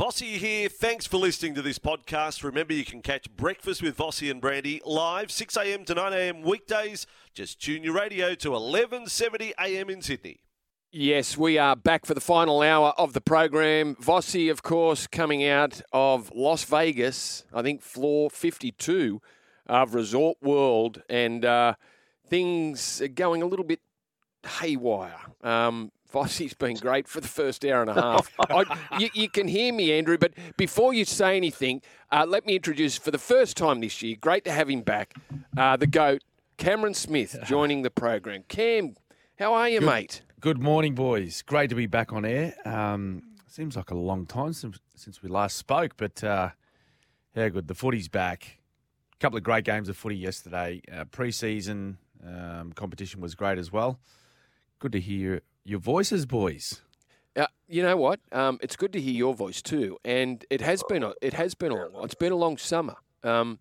Vossi 0.00 0.38
here. 0.38 0.70
Thanks 0.70 1.06
for 1.06 1.18
listening 1.18 1.54
to 1.56 1.60
this 1.60 1.78
podcast. 1.78 2.42
Remember, 2.42 2.72
you 2.72 2.86
can 2.86 3.02
catch 3.02 3.30
Breakfast 3.36 3.82
with 3.82 3.98
Vossi 3.98 4.30
and 4.30 4.40
Brandy 4.40 4.80
live 4.86 5.30
6 5.30 5.58
a.m. 5.58 5.84
to 5.84 5.94
9 5.94 6.14
a.m. 6.14 6.40
weekdays. 6.40 7.06
Just 7.34 7.60
tune 7.60 7.84
your 7.84 7.92
radio 7.92 8.34
to 8.36 8.52
11:70 8.52 9.52
a.m. 9.60 9.90
in 9.90 10.00
Sydney. 10.00 10.40
Yes, 10.90 11.36
we 11.36 11.58
are 11.58 11.76
back 11.76 12.06
for 12.06 12.14
the 12.14 12.20
final 12.22 12.62
hour 12.62 12.94
of 12.96 13.12
the 13.12 13.20
program. 13.20 13.94
Vossi, 13.96 14.50
of 14.50 14.62
course, 14.62 15.06
coming 15.06 15.46
out 15.46 15.82
of 15.92 16.32
Las 16.34 16.64
Vegas, 16.64 17.44
I 17.52 17.60
think 17.60 17.82
floor 17.82 18.30
52 18.30 19.20
of 19.66 19.94
Resort 19.94 20.38
World, 20.40 21.02
and 21.10 21.44
uh, 21.44 21.74
things 22.26 23.02
are 23.02 23.08
going 23.08 23.42
a 23.42 23.46
little 23.46 23.66
bit 23.66 23.80
haywire. 24.60 25.20
Um, 25.42 25.92
Vossi's 26.12 26.54
been 26.54 26.76
great 26.76 27.06
for 27.06 27.20
the 27.20 27.28
first 27.28 27.64
hour 27.64 27.80
and 27.82 27.90
a 27.90 27.94
half. 27.94 28.30
I, 28.50 28.98
you, 28.98 29.10
you, 29.14 29.28
can 29.28 29.48
hear 29.48 29.72
me, 29.72 29.92
Andrew, 29.92 30.18
but 30.18 30.32
before 30.56 30.92
you 30.92 31.04
say 31.04 31.36
anything, 31.36 31.82
uh, 32.10 32.26
let 32.28 32.46
me 32.46 32.56
introduce 32.56 32.98
for 32.98 33.10
the 33.10 33.18
first 33.18 33.56
time 33.56 33.80
this 33.80 34.02
year, 34.02 34.16
great 34.20 34.44
to 34.44 34.52
have 34.52 34.68
him 34.68 34.82
back, 34.82 35.14
uh, 35.56 35.76
the 35.76 35.86
GOAT, 35.86 36.22
Cameron 36.56 36.94
Smith, 36.94 37.36
joining 37.44 37.82
the 37.82 37.90
program. 37.90 38.44
Cam, 38.48 38.96
how 39.38 39.54
are 39.54 39.68
you, 39.68 39.80
good, 39.80 39.86
mate? 39.86 40.22
Good 40.40 40.58
morning, 40.58 40.94
boys. 40.94 41.42
Great 41.42 41.70
to 41.70 41.76
be 41.76 41.86
back 41.86 42.12
on 42.12 42.24
air. 42.24 42.54
Um, 42.64 43.22
seems 43.46 43.76
like 43.76 43.90
a 43.90 43.96
long 43.96 44.26
time 44.26 44.52
since, 44.52 44.78
since 44.96 45.22
we 45.22 45.28
last 45.28 45.56
spoke, 45.56 45.96
but 45.96 46.22
uh, 46.24 46.50
yeah, 47.34 47.48
good. 47.48 47.68
The 47.68 47.74
footy's 47.74 48.08
back. 48.08 48.58
A 49.14 49.18
couple 49.18 49.36
of 49.36 49.44
great 49.44 49.64
games 49.64 49.88
of 49.88 49.96
footy 49.96 50.16
yesterday. 50.16 50.82
Uh, 50.92 51.04
Pre 51.04 51.30
season 51.30 51.98
um, 52.26 52.72
competition 52.72 53.20
was 53.20 53.34
great 53.34 53.58
as 53.58 53.70
well. 53.70 54.00
Good 54.78 54.92
to 54.92 55.00
hear 55.00 55.42
your 55.64 55.80
voices, 55.80 56.26
boys. 56.26 56.82
Uh, 57.36 57.46
you 57.68 57.82
know 57.82 57.96
what? 57.96 58.20
Um, 58.32 58.58
it's 58.62 58.76
good 58.76 58.92
to 58.92 59.00
hear 59.00 59.14
your 59.14 59.34
voice 59.34 59.62
too, 59.62 59.98
and 60.04 60.44
it 60.50 60.60
has 60.60 60.82
been 60.88 61.02
a, 61.02 61.14
it 61.22 61.34
has 61.34 61.54
been 61.54 61.72
a 61.72 61.76
long, 61.76 62.04
it's 62.04 62.14
been 62.14 62.32
a 62.32 62.36
long 62.36 62.56
summer. 62.56 62.96
Um, 63.22 63.58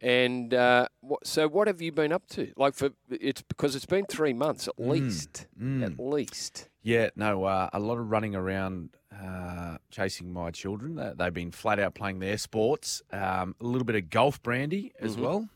and 0.00 0.54
uh, 0.54 0.86
what, 1.00 1.26
so, 1.26 1.48
what 1.48 1.66
have 1.66 1.82
you 1.82 1.90
been 1.90 2.12
up 2.12 2.28
to? 2.28 2.52
Like 2.56 2.74
for 2.74 2.90
it's 3.10 3.42
because 3.42 3.74
it's 3.74 3.86
been 3.86 4.06
three 4.06 4.32
months 4.32 4.68
at 4.68 4.76
mm, 4.76 4.88
least, 4.88 5.46
mm. 5.60 5.84
at 5.84 5.98
least. 5.98 6.68
Yeah, 6.82 7.10
no, 7.16 7.44
uh, 7.44 7.68
a 7.72 7.80
lot 7.80 7.98
of 7.98 8.10
running 8.10 8.36
around, 8.36 8.90
uh, 9.12 9.78
chasing 9.90 10.32
my 10.32 10.50
children. 10.52 11.14
They've 11.16 11.34
been 11.34 11.50
flat 11.50 11.80
out 11.80 11.94
playing 11.94 12.20
their 12.20 12.38
sports. 12.38 13.02
Um, 13.12 13.56
a 13.60 13.64
little 13.64 13.84
bit 13.84 13.96
of 13.96 14.10
golf, 14.10 14.42
brandy 14.42 14.92
as 15.00 15.14
mm-hmm. 15.14 15.22
well. 15.22 15.48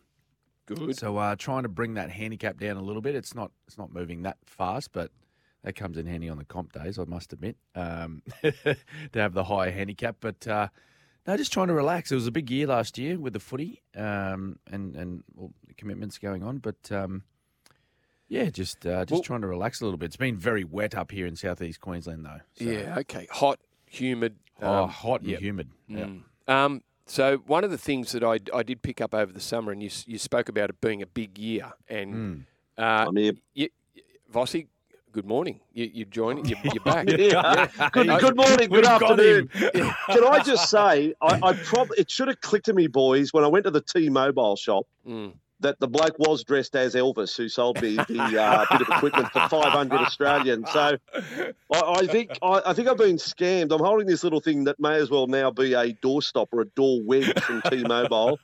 Good. 0.66 0.98
So, 0.98 1.16
uh, 1.16 1.36
trying 1.36 1.62
to 1.62 1.68
bring 1.68 1.94
that 1.94 2.10
handicap 2.10 2.58
down 2.58 2.76
a 2.76 2.82
little 2.82 3.02
bit. 3.02 3.14
It's 3.14 3.34
not 3.34 3.52
it's 3.66 3.78
not 3.78 3.92
moving 3.92 4.22
that 4.22 4.38
fast, 4.44 4.92
but 4.92 5.12
that 5.64 5.74
comes 5.74 5.96
in 5.96 6.06
handy 6.06 6.28
on 6.28 6.38
the 6.38 6.44
comp 6.44 6.72
days, 6.72 6.98
I 6.98 7.04
must 7.04 7.32
admit, 7.32 7.56
um, 7.74 8.22
to 8.42 8.76
have 9.14 9.34
the 9.34 9.44
higher 9.44 9.70
handicap. 9.70 10.16
But 10.20 10.46
uh, 10.46 10.68
no, 11.26 11.36
just 11.36 11.52
trying 11.52 11.68
to 11.68 11.74
relax. 11.74 12.10
It 12.10 12.16
was 12.16 12.26
a 12.26 12.32
big 12.32 12.50
year 12.50 12.66
last 12.66 12.98
year 12.98 13.18
with 13.18 13.32
the 13.32 13.40
footy 13.40 13.82
um, 13.96 14.58
and 14.70 14.96
and 14.96 15.22
well, 15.34 15.52
commitments 15.76 16.18
going 16.18 16.42
on, 16.42 16.58
but. 16.58 16.90
Um, 16.90 17.24
yeah, 18.28 18.48
just 18.48 18.86
uh, 18.86 19.04
just 19.04 19.12
well, 19.12 19.22
trying 19.22 19.40
to 19.42 19.46
relax 19.46 19.82
a 19.82 19.84
little 19.84 19.98
bit. 19.98 20.06
It's 20.06 20.16
been 20.16 20.38
very 20.38 20.64
wet 20.64 20.94
up 20.94 21.10
here 21.10 21.26
in 21.26 21.36
southeast 21.36 21.82
Queensland, 21.82 22.24
though. 22.24 22.40
So. 22.54 22.64
Yeah, 22.64 22.98
okay. 23.00 23.28
Hot, 23.30 23.60
humid. 23.84 24.36
Oh, 24.62 24.84
um, 24.84 24.88
hot 24.88 25.20
and 25.20 25.30
yep. 25.32 25.40
humid. 25.40 25.68
Mm. 25.90 26.22
Um, 26.48 26.82
so 27.04 27.38
one 27.46 27.62
of 27.62 27.70
the 27.70 27.76
things 27.76 28.12
that 28.12 28.24
I, 28.24 28.38
I 28.54 28.62
did 28.62 28.80
pick 28.80 29.02
up 29.02 29.12
over 29.12 29.30
the 29.30 29.40
summer, 29.40 29.70
and 29.70 29.82
you 29.82 29.90
you 30.06 30.16
spoke 30.16 30.48
about 30.48 30.70
it 30.70 30.80
being 30.80 31.02
a 31.02 31.06
big 31.06 31.38
year, 31.38 31.72
and 31.88 32.14
mm. 32.14 32.44
uh, 32.78 33.04
I'm 33.08 33.16
here. 33.16 33.34
You, 33.52 33.68
Vossi, 34.32 34.68
Good 35.12 35.26
morning. 35.26 35.60
You, 35.74 35.90
you're 35.92 36.06
joining. 36.06 36.46
You're, 36.46 36.58
you're 36.64 36.82
back. 36.84 37.06
yeah. 37.10 37.68
yeah. 37.78 37.90
Good, 37.90 38.08
good 38.18 38.34
morning. 38.34 38.70
Good 38.70 38.86
afternoon. 38.86 39.48
Can 39.52 40.24
I 40.24 40.42
just 40.42 40.70
say, 40.70 41.12
I, 41.20 41.38
I 41.42 41.52
probably 41.52 41.98
it 41.98 42.10
should 42.10 42.28
have 42.28 42.40
clicked 42.40 42.64
to 42.66 42.72
me, 42.72 42.86
boys, 42.86 43.30
when 43.30 43.44
I 43.44 43.46
went 43.46 43.64
to 43.64 43.70
the 43.70 43.82
T-Mobile 43.82 44.56
shop. 44.56 44.86
Mm. 45.06 45.34
That 45.60 45.78
the 45.78 45.86
bloke 45.86 46.18
was 46.18 46.42
dressed 46.42 46.74
as 46.74 46.96
Elvis, 46.96 47.36
who 47.36 47.48
sold 47.48 47.80
me 47.80 47.94
the 47.94 48.42
uh, 48.42 48.66
bit 48.72 48.80
of 48.80 48.88
equipment 48.88 49.28
for 49.28 49.48
five 49.48 49.70
hundred 49.70 50.00
Australian. 50.00 50.66
So, 50.66 50.96
I, 51.14 51.80
I 51.80 52.06
think 52.08 52.36
I, 52.42 52.62
I, 52.66 52.72
think 52.72 52.88
I've 52.88 52.98
been 52.98 53.14
scammed. 53.14 53.70
I'm 53.70 53.78
holding 53.78 54.08
this 54.08 54.24
little 54.24 54.40
thing 54.40 54.64
that 54.64 54.80
may 54.80 54.96
as 54.96 55.08
well 55.08 55.28
now 55.28 55.52
be 55.52 55.74
a 55.74 55.92
doorstop 55.92 56.48
or 56.50 56.62
a 56.62 56.64
door 56.64 56.98
wedge 57.04 57.38
from 57.44 57.62
T-Mobile. 57.70 58.40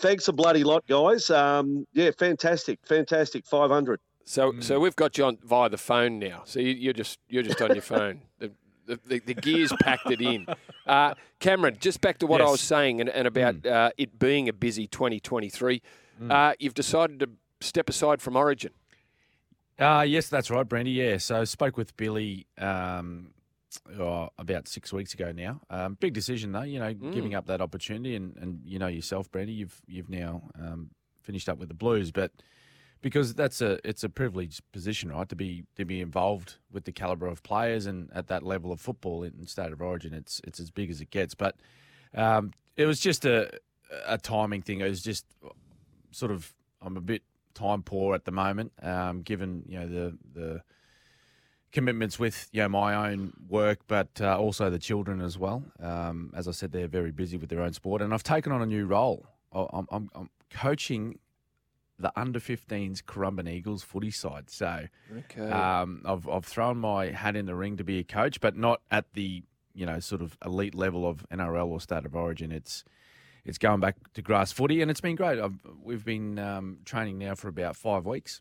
Thanks 0.00 0.26
a 0.26 0.32
bloody 0.32 0.64
lot, 0.64 0.84
guys. 0.88 1.30
Um, 1.30 1.86
yeah, 1.92 2.10
fantastic, 2.18 2.80
fantastic. 2.84 3.46
Five 3.46 3.70
hundred. 3.70 4.00
So, 4.26 4.52
mm. 4.52 4.62
so 4.62 4.80
we've 4.80 4.96
got 4.96 5.16
you 5.16 5.24
on 5.24 5.38
via 5.42 5.70
the 5.70 5.78
phone 5.78 6.18
now. 6.18 6.42
So 6.44 6.58
you, 6.58 6.90
are 6.90 6.92
just 6.92 7.20
you're 7.28 7.44
just 7.44 7.62
on 7.62 7.72
your 7.72 7.82
phone. 7.82 8.22
The, 8.38 8.52
the, 8.94 9.00
the, 9.08 9.18
the, 9.18 9.34
gears 9.34 9.72
packed 9.82 10.08
it 10.12 10.20
in. 10.20 10.46
Uh, 10.86 11.14
Cameron, 11.40 11.76
just 11.80 12.00
back 12.00 12.18
to 12.18 12.28
what 12.28 12.38
yes. 12.38 12.46
I 12.46 12.50
was 12.52 12.60
saying 12.60 13.00
and, 13.00 13.10
and 13.10 13.26
about 13.26 13.56
mm. 13.56 13.68
uh, 13.68 13.90
it 13.98 14.20
being 14.20 14.48
a 14.48 14.52
busy 14.52 14.86
2023. 14.86 15.82
Mm. 16.22 16.30
Uh, 16.30 16.54
you've 16.60 16.74
decided 16.74 17.18
to 17.18 17.28
step 17.60 17.88
aside 17.88 18.22
from 18.22 18.36
Origin. 18.36 18.70
Uh, 19.80 20.04
yes, 20.06 20.28
that's 20.28 20.48
right, 20.48 20.62
Brandy. 20.68 20.92
Yeah, 20.92 21.16
so 21.16 21.40
I 21.40 21.44
spoke 21.44 21.76
with 21.76 21.96
Billy 21.96 22.46
um, 22.56 23.34
oh, 23.98 24.28
about 24.38 24.68
six 24.68 24.92
weeks 24.92 25.12
ago 25.12 25.32
now. 25.32 25.60
Um, 25.70 25.96
big 25.98 26.14
decision 26.14 26.52
though, 26.52 26.62
you 26.62 26.78
know, 26.78 26.94
mm. 26.94 27.12
giving 27.12 27.34
up 27.34 27.46
that 27.46 27.60
opportunity, 27.60 28.14
and, 28.14 28.36
and 28.36 28.60
you 28.64 28.78
know 28.78 28.86
yourself, 28.86 29.28
Brandy. 29.28 29.54
You've 29.54 29.82
you've 29.88 30.08
now 30.08 30.42
um, 30.56 30.90
finished 31.20 31.48
up 31.48 31.58
with 31.58 31.66
the 31.66 31.74
Blues, 31.74 32.12
but 32.12 32.30
because 33.02 33.34
that's 33.34 33.60
a 33.60 33.78
it's 33.88 34.04
a 34.04 34.08
privileged 34.08 34.60
position, 34.72 35.10
right? 35.10 35.28
To 35.28 35.36
be 35.36 35.64
to 35.76 35.84
be 35.84 36.00
involved 36.00 36.56
with 36.72 36.84
the 36.84 36.92
caliber 36.92 37.26
of 37.26 37.42
players 37.42 37.86
and 37.86 38.10
at 38.14 38.28
that 38.28 38.42
level 38.42 38.72
of 38.72 38.80
football 38.80 39.22
in 39.22 39.46
state 39.46 39.72
of 39.72 39.80
origin, 39.80 40.14
it's 40.14 40.40
it's 40.44 40.60
as 40.60 40.70
big 40.70 40.90
as 40.90 41.00
it 41.00 41.10
gets. 41.10 41.34
But 41.34 41.56
um, 42.14 42.52
it 42.76 42.86
was 42.86 43.00
just 43.00 43.24
a 43.24 43.50
a 44.06 44.18
timing 44.18 44.62
thing. 44.62 44.80
It 44.80 44.88
was 44.88 45.02
just 45.02 45.26
sort 46.10 46.32
of 46.32 46.54
I'm 46.82 46.96
a 46.96 47.00
bit 47.00 47.22
time 47.54 47.82
poor 47.82 48.14
at 48.14 48.24
the 48.24 48.32
moment, 48.32 48.72
um, 48.82 49.22
given 49.22 49.64
you 49.66 49.78
know 49.80 49.88
the 49.88 50.18
the 50.34 50.62
commitments 51.72 52.18
with 52.18 52.48
you 52.52 52.62
know 52.62 52.68
my 52.68 53.10
own 53.10 53.32
work, 53.48 53.80
but 53.86 54.08
uh, 54.20 54.38
also 54.38 54.70
the 54.70 54.78
children 54.78 55.20
as 55.20 55.38
well. 55.38 55.62
Um, 55.80 56.32
as 56.34 56.48
I 56.48 56.52
said, 56.52 56.72
they're 56.72 56.88
very 56.88 57.12
busy 57.12 57.36
with 57.36 57.50
their 57.50 57.60
own 57.60 57.72
sport, 57.72 58.02
and 58.02 58.14
I've 58.14 58.22
taken 58.22 58.52
on 58.52 58.62
a 58.62 58.66
new 58.66 58.86
role. 58.86 59.26
I'm, 59.52 59.86
I'm, 59.90 60.10
I'm 60.14 60.30
coaching 60.50 61.18
the 61.98 62.12
under 62.18 62.40
15s 62.40 63.02
Currumbin 63.02 63.48
Eagles 63.48 63.82
footy 63.82 64.10
side. 64.10 64.50
So 64.50 64.86
okay. 65.18 65.50
um, 65.50 66.02
I've, 66.04 66.28
I've 66.28 66.44
thrown 66.44 66.78
my 66.78 67.06
hat 67.06 67.36
in 67.36 67.46
the 67.46 67.54
ring 67.54 67.76
to 67.78 67.84
be 67.84 67.98
a 67.98 68.04
coach, 68.04 68.40
but 68.40 68.56
not 68.56 68.80
at 68.90 69.12
the 69.14 69.42
you 69.74 69.86
know 69.86 70.00
sort 70.00 70.22
of 70.22 70.36
elite 70.44 70.74
level 70.74 71.06
of 71.06 71.26
NRL 71.30 71.66
or 71.66 71.80
state 71.80 72.04
of 72.04 72.14
origin. 72.14 72.52
It's 72.52 72.84
it's 73.44 73.58
going 73.58 73.80
back 73.80 73.96
to 74.14 74.22
grass 74.22 74.52
footy, 74.52 74.82
and 74.82 74.90
it's 74.90 75.00
been 75.00 75.16
great. 75.16 75.38
I've, 75.38 75.58
we've 75.82 76.04
been 76.04 76.38
um, 76.38 76.78
training 76.84 77.18
now 77.18 77.34
for 77.34 77.48
about 77.48 77.76
five 77.76 78.04
weeks, 78.04 78.40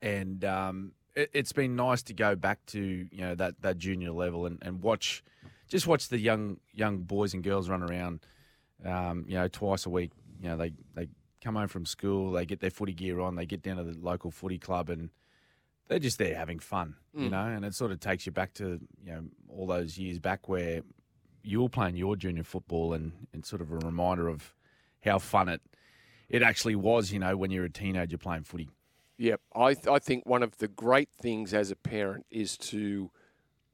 and 0.00 0.44
um, 0.44 0.92
it, 1.16 1.30
has 1.34 1.52
been 1.52 1.74
nice 1.74 2.02
to 2.04 2.14
go 2.14 2.36
back 2.36 2.64
to 2.66 2.80
you 3.10 3.20
know 3.20 3.34
that, 3.34 3.60
that 3.62 3.78
junior 3.78 4.12
level 4.12 4.46
and, 4.46 4.58
and 4.62 4.82
watch 4.82 5.24
just 5.68 5.86
watch 5.86 6.08
the 6.08 6.18
young 6.18 6.58
young 6.72 6.98
boys 6.98 7.34
and 7.34 7.42
girls 7.42 7.68
run 7.68 7.82
around. 7.82 8.20
Um, 8.84 9.24
you 9.26 9.34
know, 9.34 9.48
twice 9.48 9.86
a 9.86 9.90
week. 9.90 10.12
You 10.40 10.50
know, 10.50 10.56
they 10.56 10.72
they 10.94 11.08
come 11.42 11.54
home 11.54 11.68
from 11.68 11.86
school, 11.86 12.32
they 12.32 12.46
get 12.46 12.60
their 12.60 12.70
footy 12.70 12.92
gear 12.92 13.20
on, 13.20 13.36
they 13.36 13.46
get 13.46 13.62
down 13.62 13.76
to 13.76 13.84
the 13.84 13.98
local 13.98 14.30
footy 14.30 14.58
club, 14.58 14.88
and 14.88 15.10
they're 15.88 15.98
just 15.98 16.18
there 16.18 16.34
having 16.34 16.58
fun, 16.58 16.96
mm. 17.16 17.24
you 17.24 17.30
know. 17.30 17.44
And 17.44 17.64
it 17.64 17.74
sort 17.74 17.92
of 17.92 18.00
takes 18.00 18.26
you 18.26 18.32
back 18.32 18.54
to 18.54 18.80
you 19.04 19.12
know 19.12 19.24
all 19.48 19.66
those 19.66 19.98
years 19.98 20.18
back 20.18 20.48
where 20.48 20.82
you 21.42 21.62
were 21.62 21.68
playing 21.68 21.96
your 21.96 22.16
junior 22.16 22.44
football, 22.44 22.92
and 22.92 23.12
and 23.32 23.44
sort 23.44 23.62
of 23.62 23.70
a 23.70 23.76
reminder 23.76 24.28
of 24.28 24.54
how 25.04 25.18
fun 25.18 25.48
it 25.48 25.60
it 26.28 26.42
actually 26.42 26.74
was, 26.74 27.12
you 27.12 27.18
know, 27.18 27.36
when 27.36 27.50
you're 27.50 27.64
a 27.64 27.70
teenager 27.70 28.18
playing 28.18 28.44
footy. 28.44 28.68
Yep, 29.18 29.40
I 29.54 29.74
th- 29.74 29.86
I 29.86 29.98
think 29.98 30.26
one 30.26 30.42
of 30.42 30.58
the 30.58 30.68
great 30.68 31.08
things 31.20 31.54
as 31.54 31.70
a 31.70 31.76
parent 31.76 32.26
is 32.30 32.58
to 32.58 33.10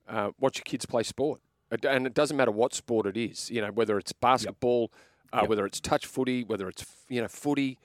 uh, 0.08 0.30
watch 0.38 0.58
your 0.58 0.64
kids 0.64 0.86
play 0.86 1.02
sport, 1.02 1.40
and 1.70 2.06
it 2.06 2.14
doesn't 2.14 2.36
matter 2.36 2.52
what 2.52 2.74
sport 2.74 3.06
it 3.06 3.16
is. 3.16 3.50
You 3.50 3.62
know, 3.62 3.70
whether 3.70 3.98
it's 3.98 4.12
basketball. 4.12 4.90
Yep 4.92 5.00
uh, 5.32 5.40
yep. 5.42 5.48
whether 5.48 5.66
it's 5.66 5.80
touch 5.80 6.06
footy, 6.06 6.44
whether 6.44 6.68
it's 6.68 6.84
you 7.08 7.20
know 7.20 7.28
footy, 7.28 7.78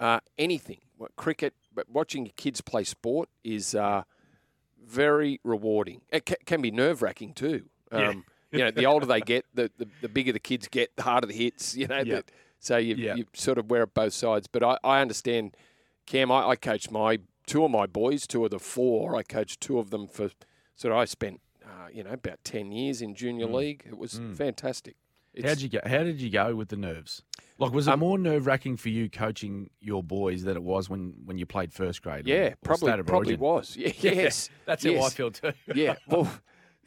uh, 0.00 0.20
anything, 0.38 0.78
cricket. 1.16 1.54
But 1.74 1.88
watching 1.90 2.26
your 2.26 2.34
kids 2.36 2.60
play 2.60 2.84
sport 2.84 3.28
is 3.42 3.74
uh, 3.74 4.04
very 4.86 5.40
rewarding. 5.44 6.02
It 6.10 6.26
ca- 6.26 6.36
can 6.46 6.62
be 6.62 6.70
nerve 6.70 7.02
wracking 7.02 7.34
too. 7.34 7.64
Um, 7.90 8.24
yeah. 8.52 8.58
you 8.58 8.64
know, 8.64 8.70
the 8.70 8.86
older 8.86 9.06
they 9.06 9.20
get, 9.20 9.44
the, 9.54 9.70
the, 9.78 9.88
the 10.00 10.08
bigger 10.08 10.32
the 10.32 10.40
kids 10.40 10.68
get, 10.68 10.94
the 10.96 11.02
harder 11.02 11.26
the 11.26 11.34
hits. 11.34 11.76
You 11.76 11.86
know, 11.88 12.00
yep. 12.00 12.30
so 12.58 12.76
you 12.76 12.94
yep. 12.96 13.16
you 13.16 13.26
sort 13.34 13.58
of 13.58 13.70
wear 13.70 13.82
it 13.82 13.94
both 13.94 14.12
sides. 14.12 14.46
But 14.46 14.62
I, 14.62 14.78
I 14.84 15.00
understand, 15.00 15.56
Cam. 16.06 16.30
I, 16.30 16.48
I 16.50 16.56
coached 16.56 16.90
my 16.90 17.18
two 17.46 17.64
of 17.64 17.70
my 17.70 17.86
boys, 17.86 18.26
two 18.26 18.44
of 18.44 18.50
the 18.50 18.58
four. 18.58 19.16
I 19.16 19.22
coached 19.22 19.60
two 19.60 19.78
of 19.78 19.90
them 19.90 20.06
for 20.06 20.30
sort 20.76 20.92
of. 20.92 20.98
I 20.98 21.04
spent 21.04 21.40
uh, 21.64 21.88
you 21.92 22.04
know 22.04 22.12
about 22.12 22.44
ten 22.44 22.72
years 22.72 23.02
in 23.02 23.14
junior 23.14 23.46
mm. 23.46 23.54
league. 23.54 23.82
It 23.86 23.98
was 23.98 24.14
mm. 24.14 24.36
fantastic. 24.36 24.96
How 25.42 25.48
did 25.50 25.62
you 25.62 25.68
go? 25.68 25.80
How 25.84 26.04
did 26.04 26.20
you 26.20 26.30
go 26.30 26.54
with 26.54 26.68
the 26.68 26.76
nerves? 26.76 27.22
Like, 27.58 27.72
was 27.72 27.86
it 27.86 27.92
um, 27.92 28.00
more 28.00 28.18
nerve 28.18 28.46
wracking 28.46 28.76
for 28.76 28.88
you 28.88 29.08
coaching 29.08 29.70
your 29.80 30.02
boys 30.02 30.42
than 30.42 30.56
it 30.56 30.62
was 30.62 30.90
when, 30.90 31.14
when 31.24 31.38
you 31.38 31.46
played 31.46 31.72
first 31.72 32.02
grade? 32.02 32.26
Yeah, 32.26 32.48
or, 32.48 32.54
probably 32.64 32.92
or 32.92 33.04
probably 33.04 33.36
was. 33.36 33.76
Yeah, 33.78 33.92
yes, 34.00 34.50
that's 34.64 34.84
yes. 34.84 35.00
how 35.00 35.06
I 35.06 35.10
feel 35.10 35.30
too. 35.30 35.52
yeah, 35.74 35.96
well, 36.08 36.30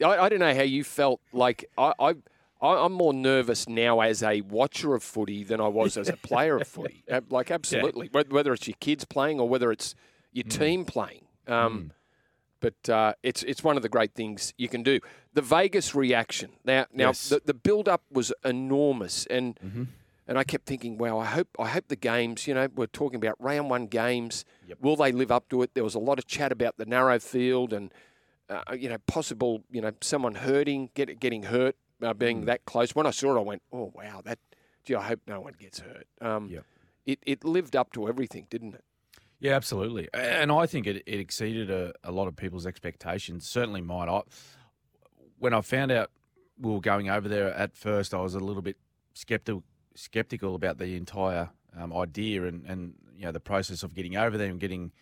I, 0.04 0.18
I 0.18 0.28
don't 0.28 0.40
know 0.40 0.54
how 0.54 0.62
you 0.62 0.84
felt. 0.84 1.20
Like 1.32 1.64
I, 1.78 1.92
I 1.98 2.14
I, 2.60 2.84
am 2.84 2.92
more 2.92 3.14
nervous 3.14 3.68
now 3.68 4.00
as 4.00 4.22
a 4.22 4.40
watcher 4.42 4.94
of 4.94 5.02
footy 5.02 5.44
than 5.44 5.60
I 5.60 5.68
was 5.68 5.96
as 5.96 6.08
a 6.08 6.16
player 6.16 6.56
of 6.56 6.66
footy. 6.66 7.04
Like 7.30 7.50
absolutely, 7.50 8.10
yeah. 8.12 8.22
whether 8.28 8.52
it's 8.52 8.66
your 8.66 8.76
kids 8.80 9.04
playing 9.04 9.40
or 9.40 9.48
whether 9.48 9.72
it's 9.72 9.94
your 10.32 10.44
mm. 10.44 10.58
team 10.58 10.84
playing. 10.84 11.24
Um, 11.46 11.78
mm. 11.78 11.90
But 12.60 12.90
uh, 12.92 13.12
it's 13.22 13.42
it's 13.44 13.62
one 13.62 13.76
of 13.76 13.82
the 13.82 13.88
great 13.88 14.14
things 14.14 14.52
you 14.56 14.68
can 14.68 14.82
do. 14.82 14.98
The 15.38 15.42
Vegas 15.42 15.94
reaction 15.94 16.50
now 16.64 16.86
now 16.92 17.08
yes. 17.08 17.28
the, 17.28 17.40
the 17.44 17.54
build 17.54 17.88
up 17.88 18.02
was 18.10 18.32
enormous 18.44 19.26
and. 19.26 19.56
Mm-hmm. 19.64 19.84
And 20.30 20.36
I 20.36 20.44
kept 20.44 20.66
thinking, 20.66 20.98
wow, 20.98 21.18
I 21.18 21.24
hope 21.24 21.48
I 21.58 21.68
hope 21.68 21.88
the 21.88 21.96
games, 21.96 22.46
you 22.46 22.52
know, 22.52 22.68
we're 22.76 22.86
talking 22.86 23.16
about 23.16 23.36
round 23.38 23.70
one 23.70 23.86
games. 23.86 24.44
Yep. 24.66 24.78
Will 24.82 24.96
they 24.96 25.10
live 25.10 25.32
up 25.32 25.48
to 25.48 25.62
it? 25.62 25.72
There 25.72 25.82
was 25.84 25.94
a 25.94 25.98
lot 25.98 26.18
of 26.18 26.26
chat 26.26 26.52
about 26.52 26.76
the 26.76 26.84
narrow 26.84 27.18
field 27.18 27.72
and, 27.72 27.90
uh, 28.50 28.74
you 28.76 28.90
know, 28.90 28.98
possible, 29.06 29.62
you 29.70 29.80
know, 29.80 29.92
someone 30.02 30.34
hurting, 30.34 30.90
get, 30.92 31.18
getting 31.18 31.44
hurt, 31.44 31.76
uh, 32.02 32.12
being 32.12 32.42
mm. 32.42 32.44
that 32.44 32.66
close. 32.66 32.94
When 32.94 33.06
I 33.06 33.10
saw 33.10 33.36
it, 33.36 33.38
I 33.38 33.42
went, 33.42 33.62
oh, 33.72 33.90
wow, 33.94 34.20
that, 34.26 34.38
gee, 34.84 34.96
I 34.96 35.02
hope 35.02 35.20
no 35.26 35.40
one 35.40 35.54
gets 35.58 35.80
hurt. 35.80 36.06
Um, 36.20 36.50
yep. 36.50 36.64
it, 37.06 37.20
it 37.24 37.42
lived 37.42 37.74
up 37.74 37.94
to 37.94 38.06
everything, 38.06 38.48
didn't 38.50 38.74
it? 38.74 38.84
Yeah, 39.40 39.54
absolutely. 39.54 40.08
And 40.12 40.52
I 40.52 40.66
think 40.66 40.86
it, 40.86 41.04
it 41.06 41.20
exceeded 41.20 41.70
a, 41.70 41.94
a 42.04 42.12
lot 42.12 42.28
of 42.28 42.36
people's 42.36 42.66
expectations, 42.66 43.48
certainly 43.48 43.80
mine. 43.80 44.10
I, 44.10 44.20
when 45.38 45.54
I 45.54 45.60
found 45.60 45.90
out 45.92 46.10
we 46.58 46.72
were 46.72 46.80
going 46.80 47.08
over 47.08 47.28
there 47.28 47.52
at 47.54 47.76
first, 47.76 48.14
I 48.14 48.20
was 48.20 48.34
a 48.34 48.40
little 48.40 48.62
bit 48.62 48.76
skeptical 49.14 49.64
skeptical 49.94 50.54
about 50.54 50.78
the 50.78 50.94
entire 50.96 51.50
um, 51.76 51.92
idea 51.92 52.44
and, 52.44 52.64
and 52.66 52.94
you 53.16 53.24
know 53.24 53.32
the 53.32 53.40
process 53.40 53.82
of 53.82 53.94
getting 53.94 54.16
over 54.16 54.38
there 54.38 54.48
and 54.48 54.60
getting 54.60 54.92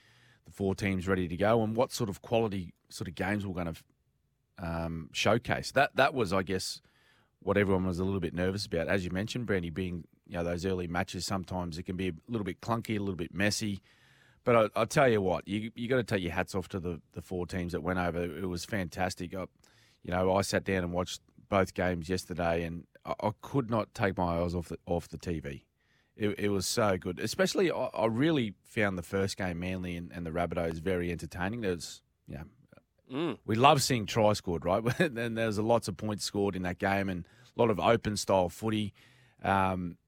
the 0.47 0.53
four 0.53 0.75
teams 0.75 1.07
ready 1.07 1.29
to 1.29 1.37
go 1.37 1.63
and 1.63 1.77
what 1.77 1.93
sort 1.93 2.09
of 2.09 2.23
quality 2.23 2.73
sort 2.89 3.09
of 3.09 3.15
games 3.15 3.47
we're 3.47 3.55
going 3.55 3.75
to 3.75 3.83
um, 4.59 5.11
showcase. 5.13 5.73
That 5.73 5.97
that 5.97 6.15
was, 6.15 6.33
I 6.33 6.43
guess, 6.43 6.81
what 7.41 7.57
everyone 7.57 7.87
was 7.87 7.99
a 7.99 8.05
little 8.05 8.21
bit 8.21 8.35
nervous 8.35 8.67
about. 8.67 8.89
As 8.89 9.05
you 9.05 9.11
mentioned, 9.11 9.47
Brandy, 9.47 9.71
being 9.71 10.05
you 10.27 10.35
know 10.35 10.45
those 10.45 10.65
early 10.65 10.87
matches, 10.87 11.27
sometimes 11.27 11.79
it 11.79 11.85
can 11.85 11.97
be 11.97 12.09
a 12.09 12.13
little 12.29 12.45
bit 12.45 12.61
clunky, 12.61 12.97
a 12.97 13.01
little 13.01 13.17
bit 13.17 13.35
messy. 13.35 13.81
But 14.45 14.71
I, 14.77 14.81
will 14.81 14.87
tell 14.87 15.09
you 15.09 15.21
what, 15.21 15.47
you 15.49 15.71
you 15.75 15.89
got 15.89 15.97
to 15.97 16.05
take 16.05 16.23
your 16.23 16.33
hats 16.33 16.55
off 16.55 16.69
to 16.69 16.81
the, 16.81 17.01
the 17.13 17.23
four 17.23 17.47
teams 17.47 17.73
that 17.73 17.83
went 17.83 17.99
over. 17.99 18.23
It 18.25 18.49
was 18.49 18.65
fantastic. 18.65 19.35
I, 19.35 19.47
you 20.07 20.15
know, 20.15 20.37
I 20.37 20.43
sat 20.43 20.63
down 20.63 20.85
and 20.85 20.93
watched 20.93 21.21
both 21.49 21.75
games 21.75 22.09
yesterday, 22.09 22.63
and 22.63 22.85
I, 23.05 23.15
I 23.21 23.31
could 23.43 23.69
not 23.69 23.93
take 23.93 24.17
my 24.17 24.41
eyes 24.41 24.55
off 24.55 24.69
the 24.69 24.79
off 24.87 25.09
the 25.09 25.19
TV. 25.19 25.65
It, 26.17 26.39
it 26.39 26.49
was 26.49 26.65
so 26.65 26.97
good. 26.97 27.19
Especially, 27.19 27.73
I, 27.73 27.87
I, 27.93 28.07
really 28.07 28.55
found 28.65 28.97
the 28.97 29.03
first 29.03 29.37
game, 29.37 29.59
Manly 29.59 29.97
and, 29.97 30.13
and 30.13 30.25
the 30.25 30.31
Rabbitohs, 30.31 30.81
very 30.81 31.11
entertaining. 31.11 31.61
There's, 31.61 32.01
you 32.27 32.37
know, 32.37 32.45
mm. 33.13 33.39
we 33.45 33.57
love 33.57 33.83
seeing 33.83 34.07
try 34.07 34.33
scored, 34.33 34.65
right? 34.65 34.83
and 35.01 35.37
there's 35.37 35.59
lots 35.59 35.89
of 35.89 35.97
points 35.97 36.25
scored 36.25 36.55
in 36.55 36.63
that 36.63 36.79
game, 36.79 37.09
and 37.09 37.27
a 37.57 37.61
lot 37.61 37.71
of 37.71 37.81
open 37.81 38.17
style 38.17 38.49
footy. 38.49 38.95
Um, 39.43 39.99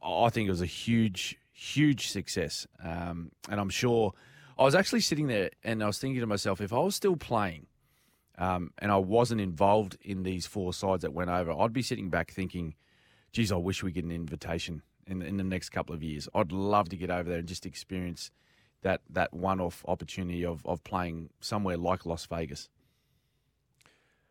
I 0.00 0.30
think 0.30 0.46
it 0.46 0.52
was 0.52 0.62
a 0.62 0.66
huge, 0.66 1.36
huge 1.52 2.08
success, 2.10 2.68
um, 2.82 3.32
and 3.50 3.60
I'm 3.60 3.70
sure. 3.70 4.12
I 4.56 4.64
was 4.64 4.74
actually 4.74 5.02
sitting 5.02 5.28
there 5.28 5.50
and 5.62 5.84
I 5.84 5.86
was 5.86 6.00
thinking 6.00 6.18
to 6.18 6.26
myself, 6.26 6.60
if 6.60 6.72
I 6.72 6.80
was 6.80 6.96
still 6.96 7.14
playing 7.14 7.68
um, 8.38 8.72
and 8.78 8.92
I 8.92 8.96
wasn't 8.96 9.40
involved 9.40 9.98
in 10.00 10.22
these 10.22 10.46
four 10.46 10.72
sides 10.72 11.02
that 11.02 11.12
went 11.12 11.28
over, 11.28 11.52
I'd 11.52 11.72
be 11.72 11.82
sitting 11.82 12.08
back 12.08 12.30
thinking, 12.30 12.74
geez, 13.32 13.50
I 13.50 13.56
wish 13.56 13.82
we 13.82 13.90
get 13.90 14.04
an 14.04 14.12
invitation 14.12 14.82
in, 15.08 15.22
in 15.22 15.36
the 15.36 15.44
next 15.44 15.70
couple 15.70 15.94
of 15.94 16.02
years. 16.02 16.28
I'd 16.34 16.52
love 16.52 16.88
to 16.90 16.96
get 16.96 17.10
over 17.10 17.28
there 17.28 17.40
and 17.40 17.48
just 17.48 17.66
experience 17.66 18.30
that, 18.82 19.00
that 19.10 19.34
one 19.34 19.60
off 19.60 19.84
opportunity 19.88 20.44
of, 20.44 20.64
of 20.64 20.84
playing 20.84 21.30
somewhere 21.40 21.76
like 21.76 22.06
Las 22.06 22.26
Vegas. 22.26 22.68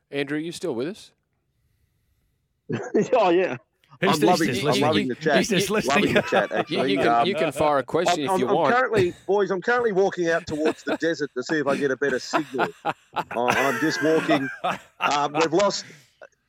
Andrew, 0.09 0.37
you 0.37 0.53
still 0.53 0.73
with 0.73 0.87
us? 0.87 1.11
oh, 3.13 3.29
yeah. 3.29 3.57
I'm, 4.01 4.19
loving, 4.19 4.67
I'm 4.67 4.79
loving 4.79 5.07
the 5.07 5.15
chat. 5.15 5.37
He's 5.37 5.49
just 5.49 5.69
listening. 5.69 5.95
Loving 5.95 6.13
the 6.13 6.21
chat, 6.21 6.51
actually. 6.55 6.77
You, 6.77 6.85
you, 6.85 6.97
can, 6.97 7.07
um, 7.07 7.27
you 7.27 7.35
can 7.35 7.51
fire 7.51 7.79
a 7.79 7.83
question 7.83 8.27
I'm, 8.27 8.35
if 8.35 8.39
you 8.39 8.47
I'm 8.47 8.55
want. 8.55 8.75
Currently, 8.75 9.13
boys, 9.27 9.51
I'm 9.51 9.61
currently 9.61 9.91
walking 9.91 10.29
out 10.29 10.45
towards 10.45 10.83
the 10.83 10.97
desert 10.97 11.31
to 11.35 11.43
see 11.43 11.55
if 11.57 11.67
I 11.67 11.75
get 11.77 11.91
a 11.91 11.97
better 11.97 12.19
signal. 12.19 12.67
I'm 13.31 13.79
just 13.79 14.03
walking. 14.03 14.47
Um, 14.99 15.33
we've 15.33 15.53
lost. 15.53 15.85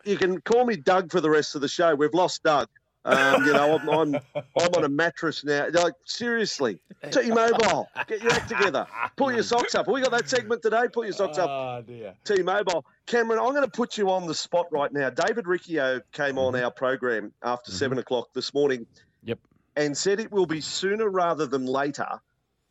You 0.05 0.17
can 0.17 0.41
call 0.43 0.65
me 0.65 0.77
Doug 0.77 1.11
for 1.11 1.21
the 1.21 1.31
rest 1.31 1.55
of 1.55 1.61
the 1.61 1.69
show. 1.69 1.95
We've 1.95 2.15
lost 2.15 2.43
Doug. 2.43 2.69
Um, 3.08 3.44
you 3.46 3.52
know, 3.55 3.78
I'm, 3.78 3.88
I'm, 3.88 4.14
I'm 4.34 4.75
on 4.76 4.84
a 4.84 4.88
mattress 4.88 5.44
now. 5.44 5.66
Like 5.72 5.94
seriously, 6.05 6.78
T-Mobile, 7.10 7.88
get 8.06 8.22
your 8.22 8.32
act 8.32 8.49
together. 8.49 8.87
Pull 9.16 9.32
your 9.32 9.43
socks 9.43 9.75
up. 9.75 9.87
Have 9.87 9.93
we 9.93 10.02
got 10.02 10.10
that 10.10 10.28
segment 10.28 10.62
today? 10.62 10.84
Pull 10.93 11.05
your 11.05 11.14
socks 11.14 11.38
up. 11.38 11.49
Oh 11.49 11.82
dear. 11.87 12.14
T-Mobile, 12.25 12.84
Cameron, 13.06 13.38
I'm 13.38 13.52
going 13.52 13.64
to 13.64 13.70
put 13.70 13.96
you 13.96 14.10
on 14.10 14.26
the 14.26 14.34
spot 14.34 14.66
right 14.70 14.93
now. 14.93 15.10
David 15.10 15.46
Riccio 15.46 16.00
came 16.12 16.38
on 16.38 16.52
mm-hmm. 16.52 16.64
our 16.64 16.70
program 16.70 17.32
after 17.43 17.70
mm-hmm. 17.70 17.78
seven 17.78 17.99
o'clock 17.99 18.28
this 18.34 18.52
morning. 18.52 18.87
Yep. 19.25 19.38
And 19.76 19.96
said 19.96 20.20
it 20.20 20.31
will 20.31 20.46
be 20.46 20.60
sooner 20.60 21.08
rather 21.08 21.46
than 21.46 21.64
later 21.64 22.08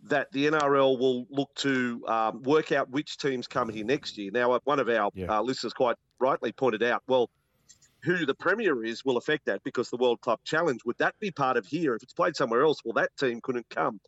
that 0.03 0.31
the 0.31 0.47
NRL 0.47 0.99
will 0.99 1.25
look 1.29 1.53
to 1.55 2.03
um, 2.07 2.43
work 2.43 2.71
out 2.71 2.89
which 2.89 3.17
teams 3.17 3.47
come 3.47 3.69
here 3.69 3.83
next 3.83 4.17
year. 4.17 4.31
Now, 4.31 4.59
one 4.63 4.79
of 4.79 4.89
our 4.89 5.09
yeah. 5.13 5.37
uh, 5.37 5.41
listeners 5.41 5.73
quite 5.73 5.95
rightly 6.19 6.51
pointed 6.51 6.83
out, 6.83 7.03
well, 7.07 7.29
who 8.01 8.25
the 8.25 8.35
premier 8.35 8.83
is 8.83 9.03
will 9.03 9.17
affect 9.17 9.45
that 9.45 9.63
because 9.63 9.89
the 9.89 9.97
World 9.97 10.21
Club 10.21 10.39
Challenge 10.43 10.81
would 10.85 10.97
that 10.99 11.15
be 11.19 11.31
part 11.31 11.57
of 11.57 11.65
here? 11.65 11.95
If 11.95 12.03
it's 12.03 12.13
played 12.13 12.35
somewhere 12.35 12.63
else, 12.63 12.79
well, 12.83 12.93
that 12.93 13.15
team 13.17 13.41
couldn't 13.41 13.69
come. 13.69 13.99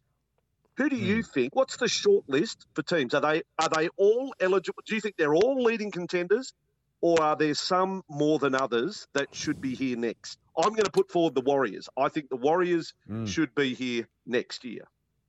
Who 0.77 0.89
do 0.89 0.95
you 0.95 1.18
mm. 1.24 1.27
think? 1.27 1.56
What's 1.56 1.75
the 1.75 1.89
short 1.89 2.24
list 2.30 2.65
for 2.74 2.83
teams? 2.83 3.13
Are 3.13 3.21
they 3.21 3.44
are 3.59 3.69
they 3.69 3.89
all 3.97 4.33
eligible? 4.39 4.81
Do 4.86 4.95
you 4.95 5.01
think 5.01 5.18
they're 5.18 5.36
all 5.36 5.62
leading 5.62 5.91
contenders, 5.91 6.53
or 7.01 7.21
are 7.21 7.36
there 7.36 7.53
some 7.53 8.03
more 8.09 8.39
than 8.39 8.56
others 8.56 9.07
that 9.13 9.27
should 9.36 9.59
be 9.59 9.75
here 9.75 9.97
next? 9.97 10.39
I'm 10.57 10.69
going 10.69 10.83
to 10.83 10.91
put 10.91 11.12
forward 11.12 11.36
the 11.36 11.41
Warriors. 11.41 11.89
I 11.97 12.07
think 12.07 12.30
the 12.30 12.38
Warriors 12.38 12.94
mm. 13.09 13.27
should 13.27 13.53
be 13.56 13.74
here 13.74 14.07
next 14.25 14.63
year. 14.63 14.83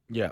Yeah, 0.09 0.31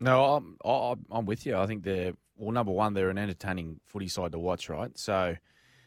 no, 0.00 0.34
I'm 0.64 1.06
I'm 1.12 1.26
with 1.26 1.46
you. 1.46 1.56
I 1.56 1.66
think 1.66 1.84
they're 1.84 2.14
well. 2.36 2.52
Number 2.52 2.72
one, 2.72 2.92
they're 2.92 3.10
an 3.10 3.18
entertaining 3.18 3.80
footy 3.86 4.08
side 4.08 4.32
to 4.32 4.38
watch, 4.40 4.68
right? 4.68 4.96
So 4.98 5.36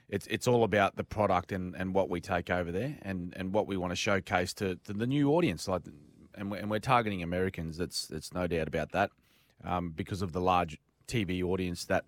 it's 0.10 0.28
it's 0.28 0.48
all 0.48 0.64
about 0.64 0.96
the 0.96 1.04
product 1.04 1.52
and, 1.52 1.76
and 1.76 1.94
what 1.94 2.10
we 2.10 2.20
take 2.20 2.50
over 2.50 2.72
there 2.72 2.98
and, 3.04 3.34
and 3.38 3.54
what 3.54 3.68
we 3.68 3.78
want 3.78 3.92
to 3.92 3.96
showcase 3.96 4.54
to, 4.56 4.76
to 4.86 4.94
the 4.94 5.08
new 5.08 5.32
audience. 5.32 5.68
Like, 5.68 5.84
and 6.36 6.52
we're, 6.52 6.58
and 6.58 6.70
we're 6.70 6.80
targeting 6.80 7.22
Americans. 7.22 7.78
That's 7.78 8.08
that's 8.08 8.34
no 8.34 8.48
doubt 8.48 8.68
about 8.68 8.92
that, 8.92 9.12
um, 9.64 9.92
because 9.92 10.22
of 10.22 10.32
the 10.32 10.42
large 10.42 10.80
TV 11.08 11.44
audience 11.44 11.86
that 11.86 12.06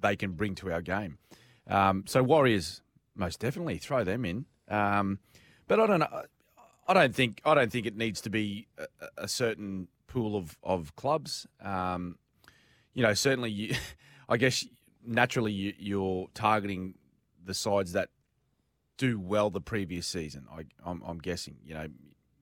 they 0.00 0.14
can 0.16 0.32
bring 0.32 0.54
to 0.56 0.72
our 0.72 0.82
game. 0.82 1.18
Um, 1.68 2.04
so 2.06 2.22
Warriors, 2.22 2.82
most 3.14 3.40
definitely 3.40 3.78
throw 3.78 4.04
them 4.04 4.24
in. 4.24 4.46
Um, 4.68 5.18
but 5.66 5.80
I 5.80 5.86
don't 5.86 6.00
know. 6.00 6.22
I 6.88 6.94
don't 6.94 7.14
think 7.14 7.40
I 7.44 7.54
don't 7.54 7.72
think 7.72 7.86
it 7.86 7.96
needs 7.96 8.20
to 8.20 8.30
be 8.30 8.68
a, 8.78 8.86
a 9.24 9.28
certain 9.28 9.88
pool 10.06 10.36
of 10.36 10.56
of 10.62 10.94
clubs. 10.94 11.46
Um, 11.60 12.18
you 12.94 13.02
know, 13.02 13.14
certainly, 13.14 13.50
you, 13.50 13.74
I 14.28 14.36
guess 14.36 14.64
naturally 15.04 15.52
you, 15.52 15.72
you're 15.78 16.28
targeting 16.34 16.94
the 17.46 17.54
sides 17.54 17.92
that 17.92 18.10
do 18.98 19.18
well 19.18 19.50
the 19.50 19.60
previous 19.60 20.06
season. 20.06 20.46
I, 20.52 20.64
I'm, 20.84 21.02
I'm 21.06 21.18
guessing. 21.18 21.56
You 21.64 21.74
know, 21.74 21.86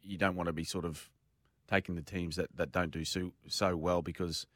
you 0.03 0.19
don't 0.19 0.37
want 0.37 0.49
to 0.49 0.53
be 0.53 0.65
sort 0.65 0.85
of 0.85 1.11
taking 1.71 1.95
the 1.95 2.03
teams 2.03 2.37
that, 2.37 2.49
that 2.57 2.73
don't 2.73 2.91
do 2.91 3.05
so, 3.05 3.33
so 3.47 3.77
well 3.77 4.03
because 4.03 4.47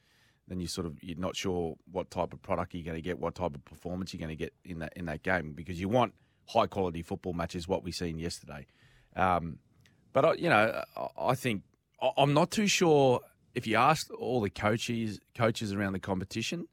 then 0.49 0.61
you 0.61 0.67
sort 0.67 0.87
of 0.87 1.02
you're 1.02 1.19
not 1.19 1.37
sure 1.37 1.76
what 1.90 2.11
type 2.11 2.33
of 2.33 2.43
product 2.43 2.75
you're 2.75 2.85
going 2.85 2.97
to 2.97 3.02
get, 3.02 3.19
what 3.19 3.35
type 3.35 3.55
of 3.55 3.64
performance 3.64 4.12
you're 4.12 4.19
going 4.19 4.37
to 4.37 4.37
get 4.37 4.52
in 4.64 4.78
that 4.78 4.93
in 4.97 5.05
that 5.07 5.23
game 5.23 5.52
because 5.52 5.78
you 5.81 5.88
want 5.88 6.14
high 6.47 6.67
quality 6.67 7.02
football 7.02 7.35
matches. 7.35 7.69
What 7.69 7.85
we 7.85 7.93
seen 7.93 8.19
yesterday, 8.19 8.67
um, 9.14 9.59
but 10.12 10.25
I, 10.25 10.33
you 10.35 10.49
know, 10.49 10.83
I 11.21 11.35
think 11.35 11.62
I'm 12.17 12.33
not 12.33 12.50
too 12.50 12.67
sure 12.67 13.21
if 13.55 13.67
you 13.67 13.76
ask 13.76 14.09
all 14.19 14.40
the 14.40 14.49
coaches 14.49 15.21
coaches 15.37 15.73
around 15.73 15.93
the 15.93 15.99
competition 15.99 16.67